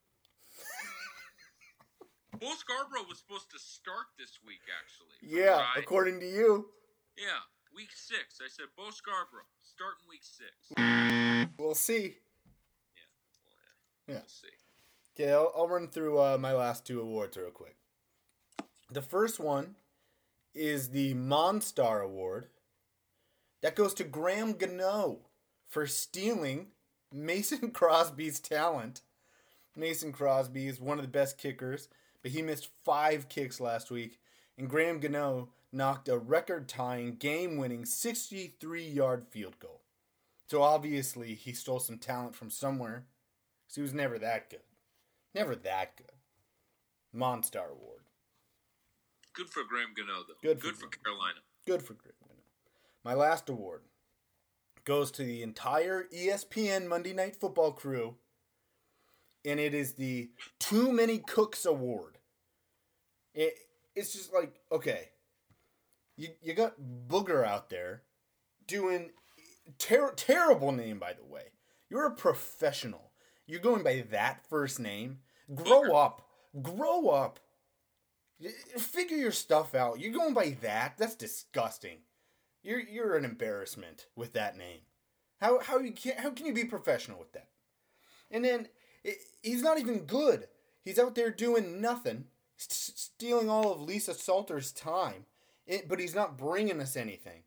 [2.41, 5.21] Bo Scarborough was supposed to start this week, actually.
[5.21, 6.73] Yeah, according to you.
[7.21, 7.45] Yeah,
[7.77, 8.41] week six.
[8.41, 11.51] I said Bo Scarborough starting week six.
[11.59, 12.15] We'll see.
[12.95, 14.09] Yeah.
[14.09, 14.15] Yeah.
[14.15, 14.49] We'll see.
[15.15, 17.77] Okay, I'll, I'll run through uh, my last two awards real quick.
[18.91, 19.77] The first one
[20.55, 22.47] is the Monstar Award.
[23.63, 25.19] That goes to Graham Gano
[25.69, 26.69] for stealing
[27.13, 29.03] Mason Crosby's talent.
[29.75, 31.89] Mason Crosby is one of the best kickers,
[32.23, 34.21] but he missed five kicks last week,
[34.57, 39.83] and Graham Gano knocked a record tying, game winning 63 yard field goal.
[40.49, 43.07] So obviously, he stole some talent from somewhere,
[43.65, 44.61] because he was never that good.
[45.35, 46.13] Never that good.
[47.15, 48.03] Monstar Award.
[49.35, 50.35] Good for Graham Gano, though.
[50.43, 51.39] Good for Good for Carolina.
[51.67, 52.41] Good for Graham Gano.
[53.05, 53.83] My last award
[54.85, 58.17] goes to the entire ESPN Monday Night Football crew,
[59.45, 62.19] and it is the Too Many Cooks Award.
[63.35, 63.55] It,
[63.95, 65.11] it's just like, okay,
[66.17, 66.75] you, you got
[67.09, 68.03] Booger out there
[68.67, 69.11] doing
[69.79, 71.53] ter- terrible name, by the way.
[71.91, 73.13] You're a professional.
[73.47, 75.21] You're going by that first name.
[75.55, 76.27] Grow up.
[76.63, 77.41] Grow up.
[78.79, 79.99] Figure your stuff out.
[79.99, 80.95] You're going by that.
[80.99, 81.99] That's disgusting.
[82.63, 84.81] You're you're an embarrassment with that name.
[85.41, 87.49] How how you can how can you be professional with that?
[88.31, 88.69] And then
[89.07, 90.49] i he's not even good.
[90.85, 92.27] He's out there doing nothing,
[92.59, 95.27] s- stealing all of Lisa Salter's time,
[95.67, 97.43] it, but he's not bringing us anything.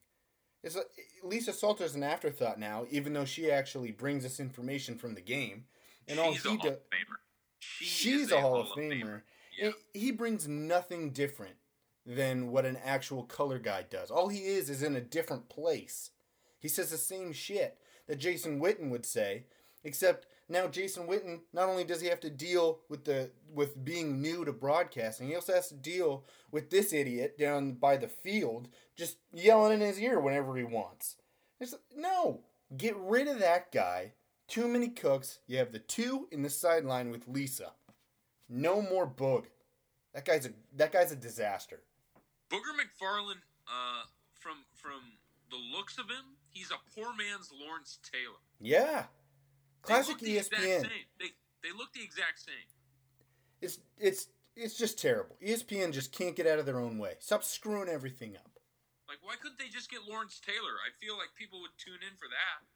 [0.63, 0.87] It's like,
[1.23, 5.65] Lisa Salter's an afterthought now, even though she actually brings us information from the game.
[6.07, 7.15] And all She's a he Hall does, of Famer.
[7.59, 9.21] She she's a Hall of Famer.
[9.61, 11.55] And He brings nothing different
[12.05, 14.09] than what an actual color guy does.
[14.09, 16.11] All he is is in a different place.
[16.59, 19.45] He says the same shit that Jason Witten would say,
[19.83, 24.21] except now Jason Witten not only does he have to deal with the with being
[24.21, 28.67] new to broadcasting, he also has to deal with this idiot down by the field
[28.97, 31.17] just yelling in his ear whenever he wants.
[31.59, 32.41] It's no,
[32.75, 34.13] get rid of that guy.
[34.47, 35.39] Too many cooks.
[35.45, 37.73] You have the two in the sideline with Lisa.
[38.49, 39.45] No more Boog.
[40.13, 41.81] That guy's a that guy's a disaster.
[42.49, 45.01] Booger McFarland, uh, from from
[45.51, 48.39] the looks of him, he's a poor man's Lawrence Taylor.
[48.59, 49.05] Yeah.
[49.81, 50.81] Classic they the ESPN.
[50.81, 51.07] same.
[51.19, 51.29] They
[51.63, 52.67] they look the exact same.
[53.61, 55.37] It's it's it's just terrible.
[55.45, 57.13] ESPN just can't get out of their own way.
[57.19, 58.59] Stop screwing everything up.
[59.07, 60.77] Like, why couldn't they just get Lawrence Taylor?
[60.85, 62.67] I feel like people would tune in for that.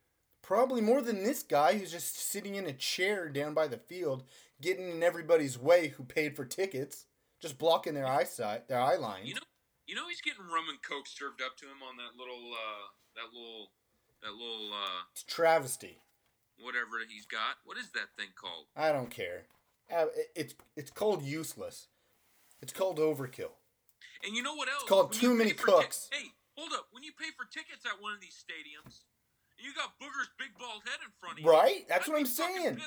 [0.42, 4.24] Probably more than this guy who's just sitting in a chair down by the field,
[4.60, 7.06] getting in everybody's way who paid for tickets,
[7.40, 9.28] just blocking their eyesight, their eye lines.
[9.28, 9.42] You know,
[9.86, 12.88] you know, he's getting rum and coke served up to him on that little, uh,
[13.16, 13.70] that little,
[14.24, 16.02] that little, uh, it's travesty.
[16.60, 17.58] Whatever he's got.
[17.66, 18.66] What is that thing called?
[18.76, 19.44] I don't care.
[19.94, 21.88] Uh, It's it's called useless.
[22.62, 23.52] It's called overkill.
[24.26, 24.82] And you know what else?
[24.84, 26.10] It's called When too many pay for ti- cooks.
[26.12, 26.28] hey,
[26.58, 26.88] hold up.
[26.92, 29.04] When you pay for tickets at one of these stadiums,
[29.58, 31.86] and you got Booger's big bald head in front of you, Right?
[31.90, 32.80] That's I'd what I'm saying.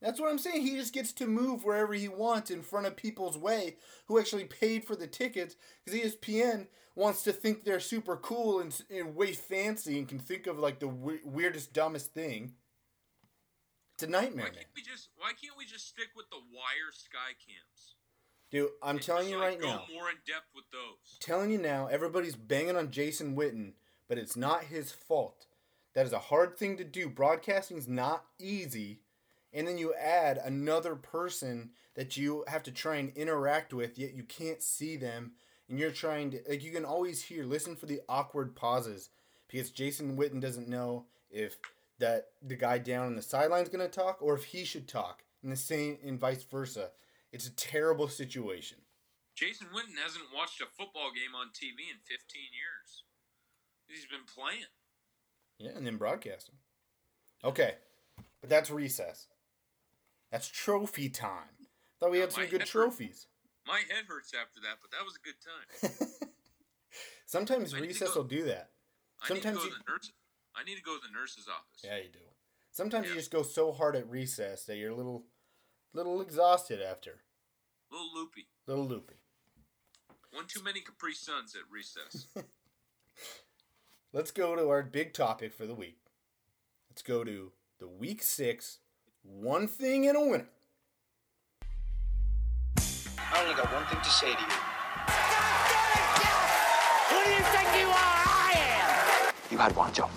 [0.00, 0.62] That's what I'm saying.
[0.62, 3.76] He just gets to move wherever he wants in front of people's way
[4.06, 8.80] who actually paid for the tickets because ESPN wants to think they're super cool and,
[8.90, 12.52] and way fancy and can think of like the we- weirdest, dumbest thing.
[13.94, 15.08] It's a nightmare, Why can't we just?
[15.16, 17.94] Why can't we just stick with the wire sky cams?
[18.50, 19.84] Dude, I'm telling Just, you like, right go now.
[19.92, 21.18] more in depth with those.
[21.20, 23.72] Telling you now, everybody's banging on Jason Witten,
[24.08, 25.46] but it's not his fault.
[25.94, 27.08] That is a hard thing to do.
[27.08, 29.00] Broadcasting's not easy.
[29.52, 34.14] And then you add another person that you have to try and interact with, yet
[34.14, 35.32] you can't see them.
[35.68, 39.10] And you're trying to, like, you can always hear, listen for the awkward pauses
[39.48, 41.56] because Jason Witten doesn't know if
[41.98, 45.22] that the guy down on the sideline's going to talk or if he should talk,
[45.42, 46.90] and the same, and vice versa.
[47.32, 48.78] It's a terrible situation.
[49.34, 52.16] Jason Witten hasn't watched a football game on TV in 15
[52.54, 53.02] years.
[53.88, 54.70] He's been playing.
[55.58, 56.54] Yeah, and then broadcasting.
[57.44, 57.74] Okay,
[58.40, 59.26] but that's recess.
[60.30, 61.68] That's trophy time.
[62.00, 63.26] Thought we had some good trophies.
[63.66, 63.72] Hurt.
[63.72, 66.28] My head hurts after that, but that was a good time.
[67.26, 68.70] Sometimes I recess will do that.
[69.24, 70.12] Sometimes you, nurse,
[70.56, 71.82] I need to go to the nurse's office.
[71.82, 72.18] Yeah, you do.
[72.70, 73.12] Sometimes yeah.
[73.12, 75.24] you just go so hard at recess that you're a little,
[75.92, 77.22] little exhausted after.
[77.90, 78.46] A little loopy.
[78.66, 79.14] A Little loopy.
[80.32, 82.26] One too many Capri Suns at recess.
[84.12, 85.98] Let's go to our big topic for the week.
[86.90, 88.78] Let's go to the week six
[89.24, 90.48] one thing and a winner.
[92.76, 94.46] I only got one thing to say to you.
[97.10, 97.94] Who do you think you are?
[97.96, 99.34] I am.
[99.50, 100.10] You had one job.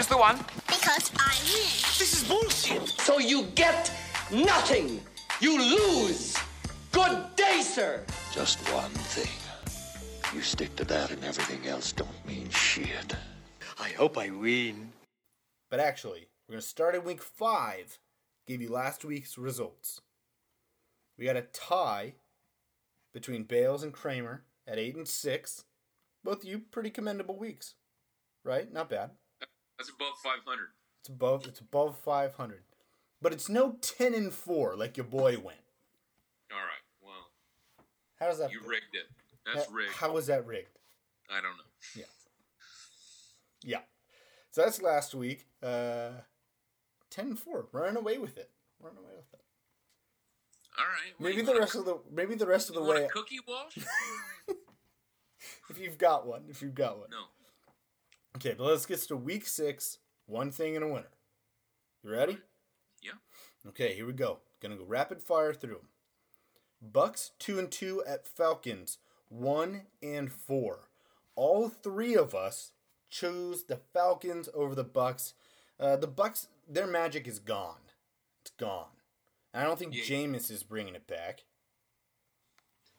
[0.00, 0.38] Just the one?
[0.66, 1.68] Because I win.
[1.98, 2.88] This is bullshit.
[2.88, 3.92] So you get
[4.32, 4.98] nothing.
[5.42, 6.38] You lose.
[6.90, 8.02] Good day, sir.
[8.32, 9.28] Just one thing.
[10.34, 13.14] You stick to that and everything else don't mean shit.
[13.78, 14.90] I hope I win.
[15.70, 17.98] But actually, we're going to start at week five
[18.46, 20.00] gave you last week's results.
[21.18, 22.14] We got a tie
[23.12, 25.64] between Bayles and Kramer at 8 and 6.
[26.24, 27.74] Both of you pretty commendable weeks.
[28.42, 28.72] Right?
[28.72, 29.10] Not bad.
[29.80, 30.68] That's above 500.
[31.00, 32.64] It's above it's above 500.
[33.22, 35.64] But it's no 10 and 4 like your boy went.
[36.52, 36.84] All right.
[37.02, 37.30] Well.
[38.18, 39.06] How does that You rigged it.
[39.46, 39.92] That's rigged.
[39.92, 40.78] How was that rigged?
[41.30, 41.64] I don't know.
[41.96, 42.04] Yeah.
[43.64, 43.80] Yeah.
[44.50, 45.46] So that's last week.
[45.62, 46.10] Uh
[47.08, 47.68] 10 4.
[47.72, 48.50] Running away with it.
[48.82, 49.40] Running away with it.
[50.78, 51.14] All right.
[51.18, 53.08] Maybe the rest of the maybe the rest of the way.
[53.10, 53.78] cookie wash.
[55.70, 57.08] if you've got one, if you've got one.
[57.08, 57.24] No.
[58.36, 59.98] Okay, but let's get to week six.
[60.26, 61.10] One thing and a winner.
[62.02, 62.38] You ready?
[63.02, 63.18] Yeah.
[63.68, 64.38] Okay, here we go.
[64.62, 65.88] Gonna go rapid fire through them.
[66.80, 70.88] Bucks two and two at Falcons one and four.
[71.36, 72.72] All three of us
[73.08, 75.34] chose the Falcons over the Bucks.
[75.78, 77.80] Uh, the Bucks their magic is gone.
[78.42, 78.92] It's gone.
[79.52, 80.04] And I don't think yeah.
[80.04, 81.44] Jameis is bringing it back.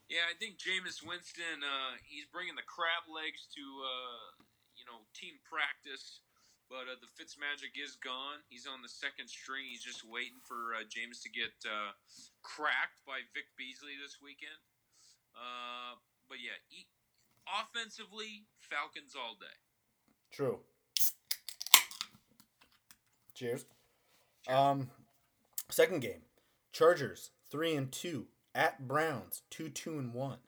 [0.09, 4.43] Yeah, I think Jameis Winston, uh, he's bringing the crab legs to, uh,
[4.91, 6.19] know, team practice.
[6.67, 8.43] But uh, the Fitz magic is gone.
[8.47, 9.67] He's on the second string.
[9.67, 11.91] He's just waiting for uh, James to get uh,
[12.43, 14.55] cracked by Vic Beasley this weekend.
[15.35, 15.99] Uh,
[16.31, 16.87] but yeah, he,
[17.43, 19.57] offensively, Falcons all day.
[20.31, 20.59] True.
[23.35, 23.65] Cheers.
[23.65, 23.65] Cheers.
[24.47, 24.89] Um,
[25.69, 26.23] second game,
[26.71, 30.39] Chargers three and two at Browns two two and one.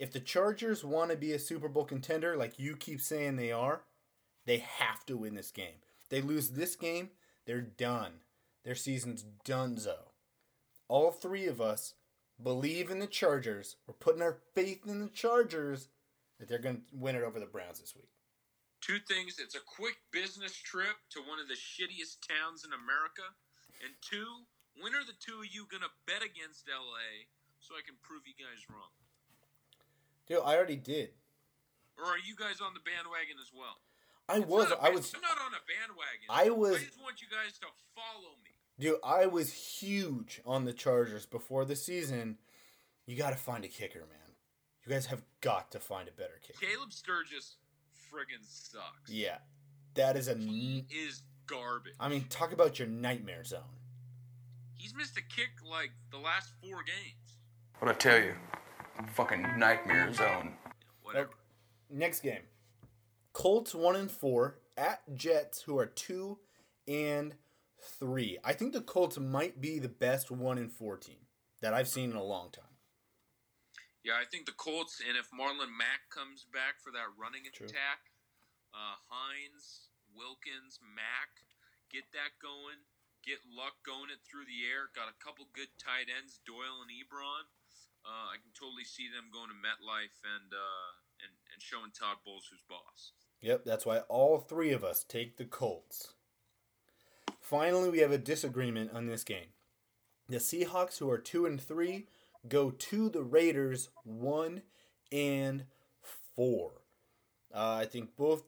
[0.00, 3.52] If the Chargers want to be a Super Bowl contender, like you keep saying they
[3.52, 3.82] are,
[4.46, 5.84] they have to win this game.
[6.08, 7.10] They lose this game,
[7.44, 8.12] they're done.
[8.64, 10.08] Their season's donezo.
[10.88, 11.92] All three of us
[12.42, 13.76] believe in the Chargers.
[13.86, 15.88] We're putting our faith in the Chargers
[16.38, 18.08] that they're going to win it over the Browns this week.
[18.80, 19.36] Two things.
[19.38, 23.36] It's a quick business trip to one of the shittiest towns in America.
[23.84, 24.48] And two,
[24.80, 27.28] when are the two of you going to bet against LA
[27.60, 28.96] so I can prove you guys wrong?
[30.30, 31.10] Dude, I already did.
[31.98, 33.82] Or are you guys on the bandwagon as well?
[34.28, 34.72] I it's was.
[34.80, 35.12] I was.
[35.12, 36.28] I'm not on a bandwagon.
[36.30, 36.76] I was.
[36.76, 37.66] I just want you guys to
[37.96, 38.50] follow me.
[38.78, 42.38] Dude, I was huge on the Chargers before the season.
[43.06, 44.36] You got to find a kicker, man.
[44.86, 46.64] You guys have got to find a better kicker.
[46.64, 47.56] Caleb Sturgis
[48.08, 49.10] friggin' sucks.
[49.10, 49.38] Yeah,
[49.94, 50.36] that is a.
[50.36, 51.94] He is garbage.
[51.98, 53.80] I mean, talk about your nightmare zone.
[54.76, 57.40] He's missed a kick like the last four games.
[57.80, 58.34] What I tell you,
[59.08, 60.52] fucking nightmare zone.
[61.02, 61.30] Whatever.
[61.88, 62.42] Next game,
[63.32, 66.38] Colts one and four at Jets, who are two
[66.86, 67.34] and
[67.98, 68.38] three.
[68.44, 71.26] I think the Colts might be the best one and four team
[71.60, 72.64] that I've seen in a long time.
[74.04, 77.68] Yeah, I think the Colts, and if Marlon Mack comes back for that running True.
[77.68, 78.08] attack,
[78.72, 81.44] uh, Hines, Wilkins, Mack,
[81.92, 82.80] get that going.
[83.20, 84.88] Get Luck going it through the air.
[84.96, 87.44] Got a couple good tight ends, Doyle and Ebron.
[88.04, 90.90] Uh, I can totally see them going to MetLife and, uh,
[91.22, 93.12] and and showing Todd Bowles who's boss.
[93.40, 96.14] Yep, that's why all three of us take the Colts.
[97.40, 99.48] Finally, we have a disagreement on this game.
[100.28, 102.06] The Seahawks, who are two and three,
[102.48, 104.62] go to the Raiders one
[105.10, 105.64] and
[106.36, 106.82] four.
[107.52, 108.44] Uh, I think both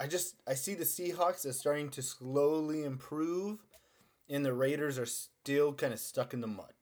[0.00, 3.58] I just I see the Seahawks as starting to slowly improve,
[4.28, 6.72] and the Raiders are still kind of stuck in the mud.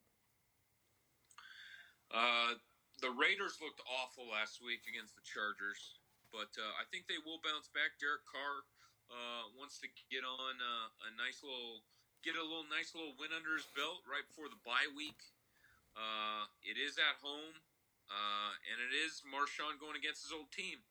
[2.09, 2.57] Uh,
[3.01, 6.01] the Raiders looked awful last week against the Chargers,
[6.33, 7.95] but uh, I think they will bounce back.
[8.01, 8.65] Derek Carr
[9.13, 11.85] uh, wants to get on uh, a nice little,
[12.25, 15.21] get a little nice little win under his belt right before the bye week.
[15.95, 17.55] Uh, it is at home,
[18.09, 20.81] and it is Marshawn going against his old team.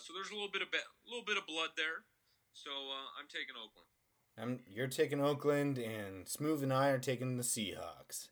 [0.00, 2.08] So there's a little bit of be- little bit of blood there.
[2.52, 2.70] So
[3.18, 3.88] I'm taking Oakland.
[4.36, 8.28] I'm, you're taking Oakland, and Smooth and I are taking the Seahawks.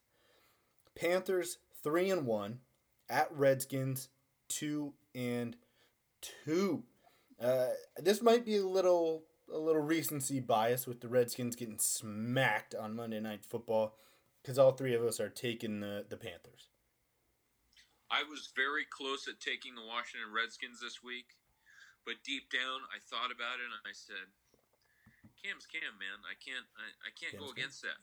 [0.95, 2.61] Panthers three and one
[3.09, 4.09] at Redskins
[4.49, 5.57] two and
[6.20, 6.85] two.
[7.41, 7.68] Uh,
[7.99, 12.95] this might be a little a little recency bias with the Redskins getting smacked on
[12.95, 13.97] Monday Night Football
[14.43, 16.68] because all three of us are taking the the Panthers.
[18.11, 21.33] I was very close at taking the Washington Redskins this week,
[22.05, 24.28] but deep down I thought about it and I said,
[25.43, 26.20] "Cam's Cam, man.
[26.28, 27.91] I can't I, I can't Cam's go against Cam.
[27.91, 28.01] that."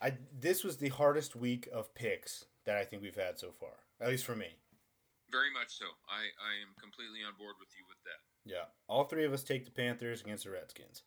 [0.00, 3.72] I this was the hardest week of picks that I think we've had so far,
[4.00, 4.46] at least for me.
[5.32, 5.86] Very much so.
[6.08, 8.20] I, I am completely on board with you with that.
[8.48, 11.02] Yeah, all three of us take the Panthers against the Redskins.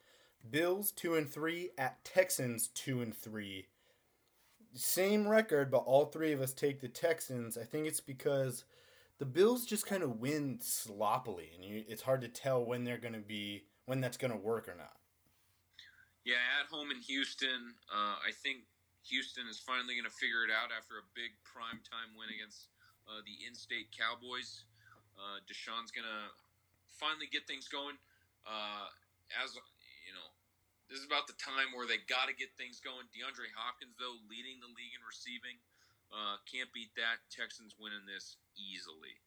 [0.51, 3.67] Bills two and three at Texans two and three.
[4.73, 7.57] Same record, but all three of us take the Texans.
[7.57, 8.65] I think it's because
[9.19, 12.97] the Bills just kind of win sloppily, and you, it's hard to tell when they're
[12.97, 14.97] going to be when that's going to work or not.
[16.25, 18.63] Yeah, at home in Houston, uh, I think
[19.11, 22.71] Houston is finally going to figure it out after a big prime time win against
[23.07, 24.63] uh, the in-state Cowboys.
[25.19, 26.31] Uh, Deshaun's going to
[26.95, 27.99] finally get things going.
[28.47, 28.87] Uh,
[29.43, 30.29] as you know,
[30.89, 33.05] this is about the time where they got to get things going.
[33.11, 35.59] DeAndre Hopkins, though, leading the league in receiving,
[36.11, 37.23] uh, can't beat that.
[37.29, 39.19] Texans winning this easily.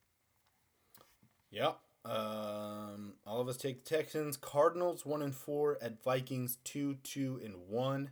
[1.50, 1.78] Yep.
[2.04, 4.36] Um, all of us take the Texans.
[4.36, 8.10] Cardinals one and four at Vikings two two and one.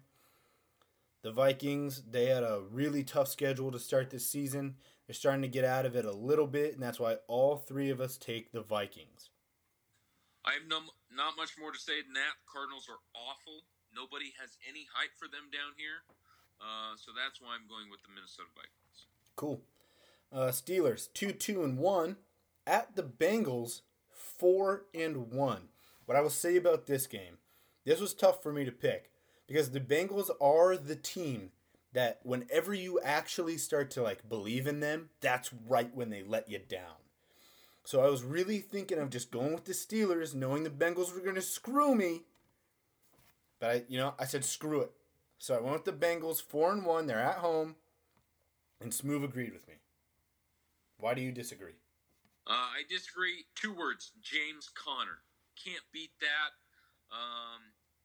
[1.24, 4.76] The Vikings, they had a really tough schedule to start this season.
[5.06, 7.88] They're starting to get out of it a little bit, and that's why all three
[7.88, 9.30] of us take the Vikings.
[10.44, 12.36] I have no, not much more to say than that.
[12.44, 13.62] The Cardinals are awful.
[13.96, 16.04] Nobody has any hype for them down here.
[16.60, 19.06] Uh, so that's why I'm going with the Minnesota Vikings.
[19.34, 19.62] Cool.
[20.30, 22.16] Uh, Steelers, 2 2 and 1.
[22.66, 25.68] At the Bengals, 4 and 1.
[26.04, 27.38] What I will say about this game,
[27.86, 29.10] this was tough for me to pick
[29.46, 31.50] because the Bengals are the team
[31.92, 36.50] that whenever you actually start to like believe in them, that's right when they let
[36.50, 36.96] you down.
[37.84, 41.20] So I was really thinking of just going with the Steelers, knowing the Bengals were
[41.20, 42.22] going to screw me.
[43.60, 44.90] But I, you know, I said screw it.
[45.38, 47.06] So I went with the Bengals, four and one.
[47.06, 47.76] They're at home,
[48.80, 49.74] and Smooth agreed with me.
[50.98, 51.74] Why do you disagree?
[52.46, 53.44] Uh, I disagree.
[53.54, 55.18] Two words: James Conner.
[55.62, 56.56] Can't beat that.
[57.12, 57.60] Um,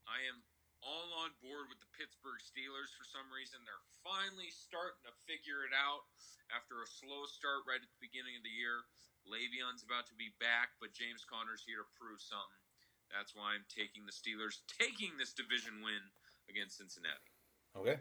[0.06, 0.42] I am
[0.84, 3.60] all on board with the Pittsburgh Steelers for some reason.
[3.68, 6.08] They're finally starting to figure it out
[6.56, 8.88] after a slow start right at the beginning of the year.
[9.28, 12.64] Le'Veon's about to be back, but James Conner's here to prove something.
[13.12, 16.02] That's why I'm taking the Steelers, taking this division win
[16.48, 17.34] against Cincinnati.
[17.76, 18.00] Okay.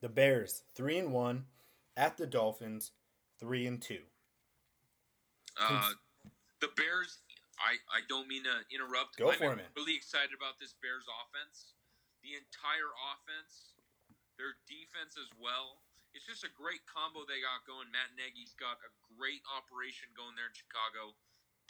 [0.00, 1.44] The Bears, three and one,
[1.96, 2.92] at the Dolphins,
[3.38, 4.06] three and two.
[5.60, 5.92] Uh,
[6.60, 7.18] the Bears.
[7.60, 9.20] I, I don't mean to interrupt.
[9.20, 9.68] Go I'm for it, man.
[9.76, 11.76] Really excited about this Bears offense
[12.22, 13.76] the entire offense,
[14.36, 15.80] their defense as well.
[16.12, 17.86] It's just a great combo they got going.
[17.94, 21.14] Matt Nagy's got a great operation going there in Chicago.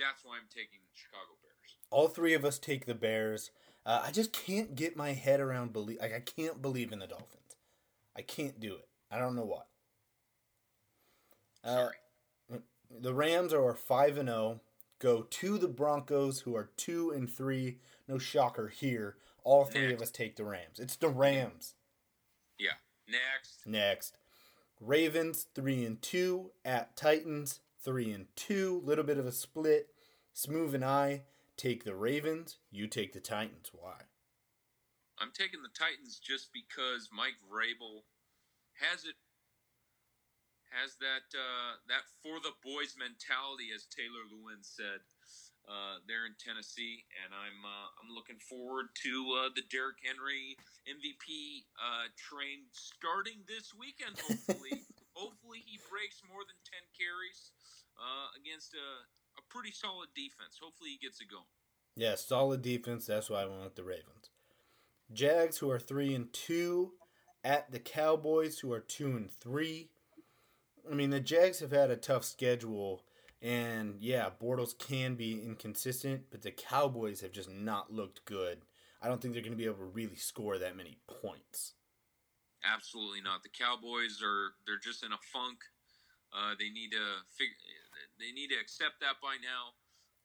[0.00, 1.76] That's why I'm taking the Chicago Bears.
[1.92, 3.50] All three of us take the Bears.
[3.84, 6.00] Uh, I just can't get my head around believe.
[6.00, 7.56] Like I can't believe in the Dolphins.
[8.16, 8.88] I can't do it.
[9.10, 9.62] I don't know why.
[11.62, 11.88] Uh,
[12.90, 14.60] the Rams are five and zero.
[14.98, 17.78] Go to the Broncos, who are two and three.
[18.08, 19.16] No shocker here.
[19.44, 19.94] All three Next.
[19.94, 20.78] of us take the Rams.
[20.78, 21.74] It's the Rams.
[22.58, 22.78] Yeah.
[23.08, 23.66] Next.
[23.66, 24.16] Next.
[24.80, 28.82] Ravens three and two at Titans three and two.
[28.84, 29.88] Little bit of a split.
[30.32, 31.22] Smooth and I
[31.56, 32.58] take the Ravens.
[32.70, 33.70] You take the Titans.
[33.72, 34.08] Why?
[35.18, 38.08] I'm taking the Titans just because Mike Vrabel
[38.80, 39.16] has it
[40.72, 45.04] has that uh, that for the boys mentality, as Taylor Lewan said
[45.70, 50.58] uh, there in Tennessee, and I'm uh, I'm looking forward to uh, the Derrick Henry
[50.90, 54.18] MVP uh, train starting this weekend.
[54.18, 54.82] Hopefully,
[55.14, 57.54] hopefully he breaks more than ten carries
[57.94, 58.88] uh, against a,
[59.38, 60.58] a pretty solid defense.
[60.58, 61.46] Hopefully, he gets it going.
[61.94, 63.06] Yeah, solid defense.
[63.06, 64.34] That's why I went with the Ravens.
[65.14, 66.98] Jags, who are three and two,
[67.44, 69.90] at the Cowboys, who are two and three.
[70.90, 73.02] I mean, the Jags have had a tough schedule
[73.42, 78.62] And yeah, Bortles can be inconsistent, but the Cowboys have just not looked good.
[79.00, 81.72] I don't think they're going to be able to really score that many points.
[82.60, 83.42] Absolutely not.
[83.42, 85.64] The Cowboys are they're just in a funk.
[86.36, 87.56] Uh, they need to figure.
[88.20, 89.72] They need to accept that by now.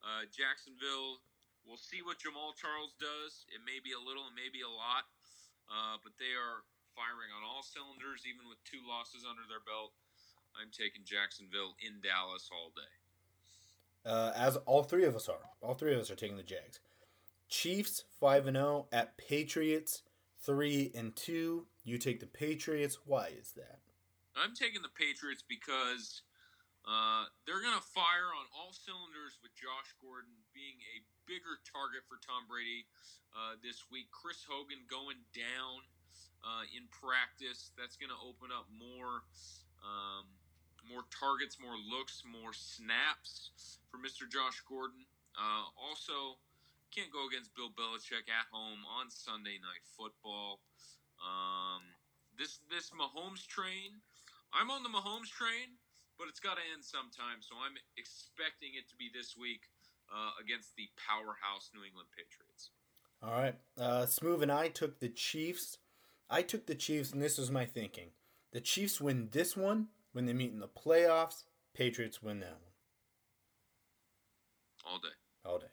[0.03, 1.23] Uh, Jacksonville.
[1.65, 3.49] We'll see what Jamaal Charles does.
[3.49, 5.09] It may be a little, it may be a lot,
[5.65, 6.61] uh, but they are
[6.93, 9.97] firing on all cylinders, even with two losses under their belt.
[10.53, 12.94] I'm taking Jacksonville in Dallas all day.
[14.05, 15.49] Uh, as all three of us are.
[15.61, 16.79] All three of us are taking the Jags.
[17.49, 20.03] Chiefs five and zero at Patriots
[20.45, 21.65] three and two.
[21.83, 22.99] You take the Patriots.
[23.05, 23.79] Why is that?
[24.35, 26.21] I'm taking the Patriots because
[26.85, 32.05] uh, they're going to fire on all cylinders with Josh Gordon being a bigger target
[32.05, 32.85] for Tom Brady
[33.33, 34.13] uh, this week.
[34.13, 35.81] Chris Hogan going down
[36.45, 37.73] uh, in practice.
[37.73, 39.25] That's going to open up more.
[39.81, 40.29] Um,
[40.89, 43.51] more targets, more looks, more snaps
[43.89, 44.29] for Mr.
[44.29, 45.05] Josh Gordon.
[45.35, 46.39] Uh, also,
[46.95, 50.63] can't go against Bill Belichick at home on Sunday Night Football.
[51.19, 51.83] Um,
[52.37, 53.99] this this Mahomes train,
[54.53, 55.75] I'm on the Mahomes train,
[56.17, 57.39] but it's got to end sometime.
[57.39, 59.67] So I'm expecting it to be this week
[60.07, 62.71] uh, against the powerhouse New England Patriots.
[63.23, 65.77] All right, uh, Smooth and I took the Chiefs.
[66.29, 68.11] I took the Chiefs, and this was my thinking:
[68.51, 71.43] the Chiefs win this one when they meet in the playoffs.
[71.73, 72.59] Patriots win that one.
[74.85, 75.09] All day.
[75.43, 75.65] All day.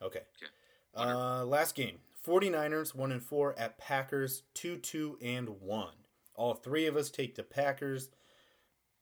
[0.00, 0.22] Okay.
[0.40, 0.52] Okay.
[0.94, 5.88] Uh, last game 49ers 1 and 4 at Packers 2 2 and 1.
[6.34, 8.10] All three of us take the Packers.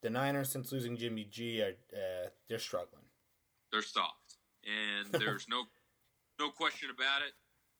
[0.00, 3.04] The Niners, since losing Jimmy G, are uh, they're struggling.
[3.72, 5.64] They're soft, and there's no
[6.38, 7.32] no question about it.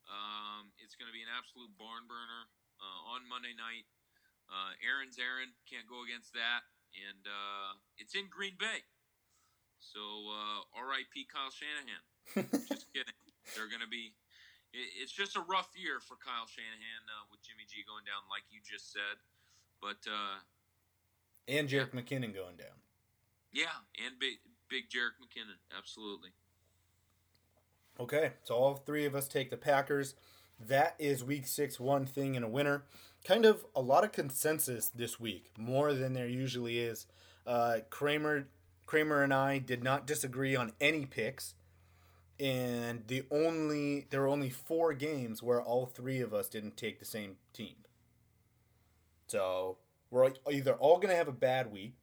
[0.09, 2.43] Um, it's going to be an absolute barn burner
[2.81, 3.87] uh, on Monday night.
[4.49, 6.67] Uh, Aaron's Aaron can't go against that,
[6.97, 8.85] and uh, it's in Green Bay.
[9.81, 11.29] So uh, R.I.P.
[11.29, 12.03] Kyle Shanahan.
[12.69, 13.17] just kidding.
[13.55, 14.17] They're going to be.
[14.75, 18.27] It, it's just a rough year for Kyle Shanahan uh, with Jimmy G going down,
[18.33, 19.21] like you just said.
[19.79, 20.43] But uh,
[21.49, 22.01] and Jerick yeah.
[22.01, 22.77] McKinnon going down.
[23.53, 26.31] Yeah, and big big Jerick McKinnon, absolutely.
[27.99, 30.15] Okay, so all three of us take the Packers.
[30.61, 32.85] That is week six, one thing and a winner.
[33.27, 37.07] Kind of a lot of consensus this week, more than there usually is.
[37.45, 38.47] Uh, Kramer,
[38.87, 41.55] Kramer and I did not disagree on any picks,
[42.39, 47.01] and the only there were only four games where all three of us didn't take
[47.01, 47.75] the same team.
[49.27, 51.97] So we're either all going to have a bad week,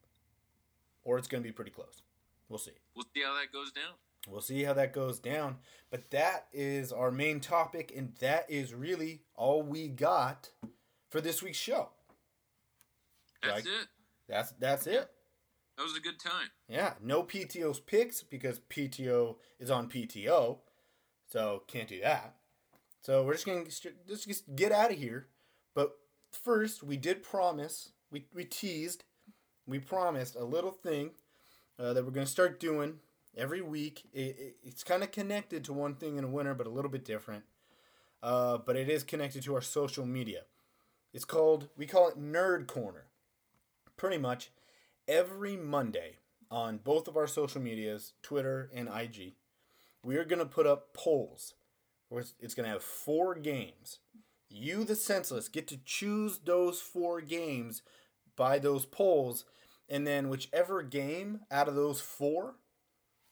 [1.06, 2.02] or it's going to be pretty close.
[2.50, 2.72] We'll see.
[2.96, 3.94] We'll see how that goes down.
[4.28, 5.60] We'll see how that goes down.
[5.90, 10.50] But that is our main topic, and that is really all we got
[11.14, 11.90] for this week's show.
[13.44, 13.88] That's like, it.
[14.28, 15.12] That's that's it.
[15.78, 16.50] That was a good time.
[16.68, 20.58] Yeah, no PTO's picks because PTO is on PTO,
[21.28, 22.34] so can't do that.
[23.02, 23.86] So we're just gonna just,
[24.28, 25.28] just get out of here.
[25.76, 25.92] But
[26.32, 29.04] first, we did promise, we, we teased,
[29.68, 31.12] we promised a little thing
[31.78, 33.00] uh, that we're going to start doing
[33.38, 34.04] every week.
[34.14, 36.92] It, it, it's kind of connected to one thing in a winter, but a little
[36.92, 37.44] bit different.
[38.22, 40.42] Uh, but it is connected to our social media.
[41.14, 43.06] It's called, we call it Nerd Corner.
[43.98, 44.52] Pretty much
[45.08, 46.18] every Monday
[46.50, 49.34] on both of our social medias, Twitter and IG,
[50.04, 51.54] we are going to put up polls.
[52.40, 54.00] It's going to have four games
[54.54, 57.82] you, the senseless, get to choose those four games
[58.36, 59.46] by those polls,
[59.90, 62.56] and then whichever game out of those four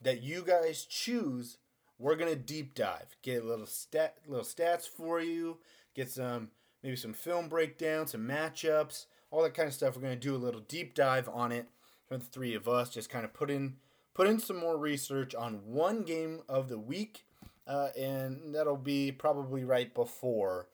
[0.02, 1.58] that you guys choose,
[2.00, 3.16] we're gonna deep dive.
[3.22, 5.60] Get a little stat, little stats for you.
[5.96, 6.50] Get some
[6.84, 9.96] maybe some film breakdown, some matchups, all that kind of stuff.
[9.96, 11.68] We're gonna do a little deep dive on it
[12.08, 12.90] for the three of us.
[12.90, 13.76] Just kind of put in
[14.14, 17.26] put in some more research on one game of the week,
[17.68, 20.68] uh, and that'll be probably right before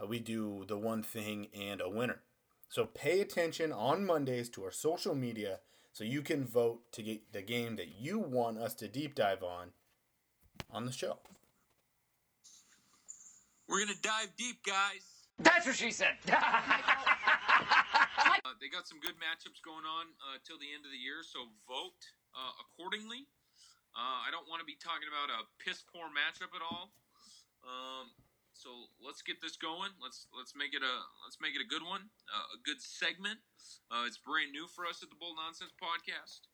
[0.00, 2.20] uh, we do the one thing and a winner.
[2.68, 5.60] So pay attention on Mondays to our social media
[5.92, 9.42] so you can vote to get the game that you want us to deep dive
[9.42, 9.70] on
[10.70, 11.18] on the show.
[13.68, 15.17] We're going to dive deep, guys.
[15.38, 16.18] That's what she said.
[16.28, 16.34] uh,
[18.58, 21.46] they got some good matchups going on uh, till the end of the year, so
[21.66, 22.02] vote
[22.34, 23.30] uh, accordingly.
[23.94, 26.90] Uh, I don't want to be talking about a piss poor matchup at all.
[27.62, 28.10] Um,
[28.58, 29.94] so let's get this going.
[30.02, 33.38] Let's let's make it a let's make it a good one, uh, a good segment.
[33.90, 36.50] Uh, it's brand new for us at the Bold Nonsense Podcast,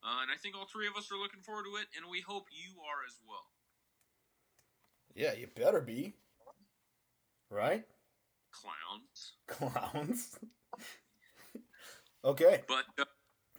[0.00, 2.24] uh, and I think all three of us are looking forward to it, and we
[2.24, 3.52] hope you are as well.
[5.12, 6.16] Yeah, you better be.
[7.50, 7.84] Right?
[8.52, 9.18] Clowns.
[9.48, 10.38] Clowns.
[12.24, 12.62] okay.
[12.68, 13.08] But uh,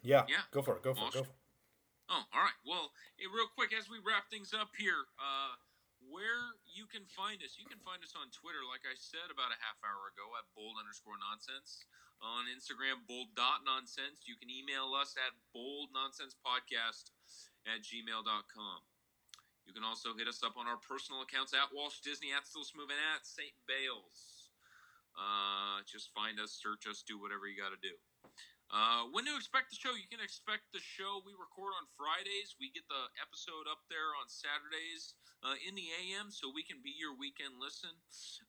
[0.02, 0.84] yeah, yeah, go for it.
[0.84, 1.14] Go for it.
[1.14, 1.40] Go for it.
[2.11, 2.60] Oh, all right.
[2.68, 5.56] Well, hey, real quick as we wrap things up here, uh,
[6.11, 9.56] where you can find us, you can find us on Twitter, like I said about
[9.56, 11.84] a half hour ago, at bold underscore nonsense.
[12.24, 14.24] On Instagram, bold dot nonsense.
[14.24, 17.11] You can email us at bold nonsense podcast
[17.68, 18.80] at gmail.com.
[19.68, 22.64] You can also hit us up on our personal accounts at Walsh Disney, at Still
[22.64, 23.52] Smooth, and at St.
[23.68, 24.32] Bayles.
[25.14, 27.94] Uh, just find us, search us, do whatever you got to do.
[28.73, 29.94] Uh, when to expect the show?
[29.94, 31.22] You can expect the show.
[31.22, 32.57] We record on Fridays.
[32.57, 35.14] We get the episode up there on Saturdays
[35.45, 37.94] uh, in the AM, so we can be your weekend listen.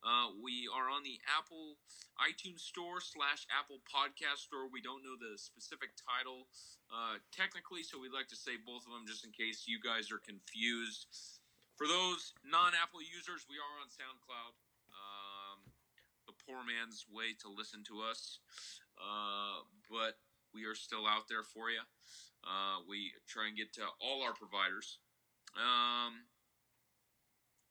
[0.01, 1.77] Uh, we are on the Apple
[2.17, 4.73] iTunes Store slash Apple Podcast Store.
[4.73, 6.49] We don't know the specific title
[6.89, 10.09] uh, technically, so we'd like to say both of them just in case you guys
[10.09, 11.05] are confused.
[11.77, 14.57] For those non-Apple users, we are on SoundCloud.
[16.47, 18.39] Poor man's way to listen to us.
[19.01, 20.21] Uh, but
[20.53, 21.81] we are still out there for you.
[22.45, 25.01] Uh, we try and get to all our providers.
[25.57, 26.29] Um,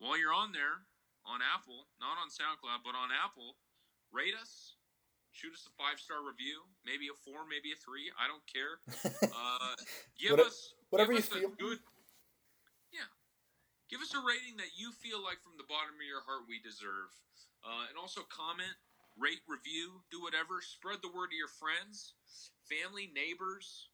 [0.01, 0.81] while you're on there,
[1.23, 3.55] on Apple, not on SoundCloud, but on Apple,
[4.11, 4.75] rate us.
[5.33, 8.09] Shoot us a five star review, maybe a four, maybe a three.
[8.17, 8.77] I don't care.
[9.33, 9.73] Uh,
[10.19, 11.53] give What- us whatever give you us feel.
[11.57, 11.79] good,
[12.93, 13.09] yeah.
[13.89, 16.61] Give us a rating that you feel like from the bottom of your heart we
[16.61, 17.09] deserve,
[17.63, 18.75] uh, and also comment,
[19.17, 20.59] rate, review, do whatever.
[20.61, 22.13] Spread the word to your friends,
[22.67, 23.89] family, neighbors.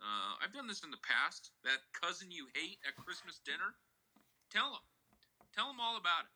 [0.00, 1.52] Uh, I've done this in the past.
[1.64, 3.76] That cousin you hate at Christmas dinner,
[4.52, 4.84] tell them,
[5.56, 6.32] tell them all about it.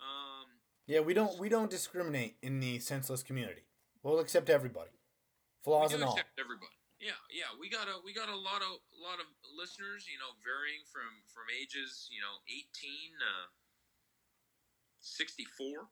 [0.00, 0.48] Um,
[0.86, 3.64] Yeah, we don't we don't discriminate in the senseless community.
[4.02, 4.92] We'll accept everybody,
[5.64, 6.18] flaws and all.
[6.38, 6.72] everybody.
[7.00, 10.08] Yeah, yeah, we got a we got a lot of lot of listeners.
[10.08, 13.52] You know, varying from from ages you know eighteen uh,
[15.06, 15.88] sixty four,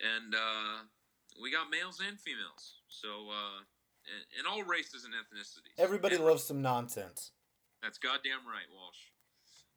[0.00, 0.84] and uh,
[1.42, 2.80] we got males and females.
[2.88, 3.60] So uh,
[4.08, 5.76] and, and all races and ethnicities.
[5.78, 7.32] Everybody loves some nonsense.
[7.82, 9.12] That's goddamn right, Walsh.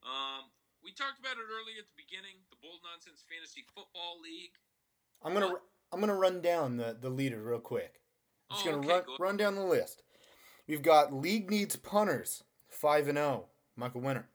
[0.03, 0.49] Um,
[0.83, 2.39] we talked about it earlier at the beginning.
[2.49, 4.55] The Bold Nonsense Fantasy Football League.
[5.21, 5.59] I'm gonna
[5.91, 7.99] I'm gonna run down the the leader real quick.
[8.49, 10.03] I'm just Oh, gonna okay, run go run down the list.
[10.67, 13.47] We've got league needs punters five and zero.
[13.75, 14.27] Michael Winner.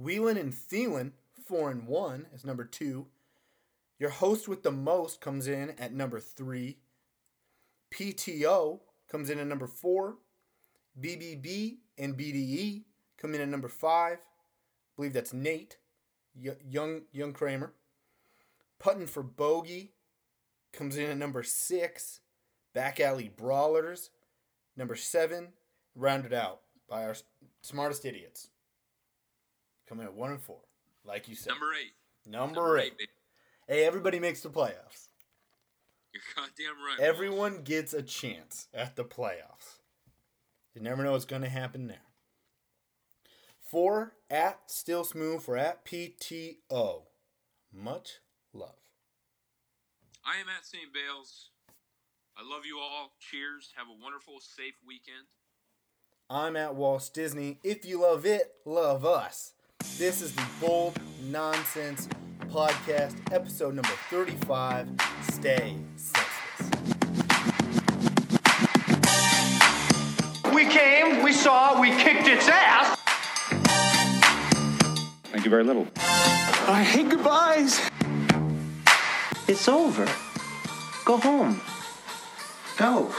[0.00, 1.12] Wheelan and Thielen
[1.46, 3.06] four and one is number two.
[3.98, 6.78] Your host with the most comes in at number three.
[7.92, 10.16] PTO comes in at number four.
[11.00, 12.84] BBB and BDE
[13.16, 14.18] come in at number five.
[14.18, 15.76] I believe that's Nate,
[16.34, 17.72] young young Kramer.
[18.78, 19.92] Putting for Bogey
[20.72, 22.20] comes in at number six.
[22.74, 24.10] Back Alley Brawlers,
[24.76, 25.52] number seven,
[25.94, 27.14] rounded out by our
[27.62, 28.48] smartest idiots.
[29.86, 30.60] Coming at one and four,
[31.04, 31.50] like you said.
[31.50, 31.92] Number eight.
[32.30, 32.94] Number, Number eight.
[33.00, 33.08] eight.
[33.68, 35.08] Hey, everybody makes the playoffs.
[36.12, 37.00] You're goddamn right.
[37.00, 39.78] Everyone gets a chance at the playoffs.
[40.74, 42.02] You never know what's going to happen there.
[43.60, 47.02] For at Still Smooth for at PTO.
[47.72, 48.18] Much
[48.52, 48.76] love.
[50.24, 50.92] I am at St.
[50.92, 51.48] Bayles.
[52.36, 53.12] I love you all.
[53.18, 53.72] Cheers.
[53.76, 55.26] Have a wonderful, safe weekend.
[56.28, 57.58] I'm at Walt Disney.
[57.62, 59.52] If you love it, love us.
[59.98, 62.08] This is the Bold Nonsense
[62.48, 64.88] Podcast, episode number 35.
[65.30, 66.70] Stay senseless.
[70.54, 72.96] We came, we saw, we kicked its ass.
[75.24, 75.88] Thank you very little.
[75.96, 77.80] I hate goodbyes.
[79.48, 80.06] It's over.
[81.04, 81.60] Go home.
[82.76, 83.12] Go.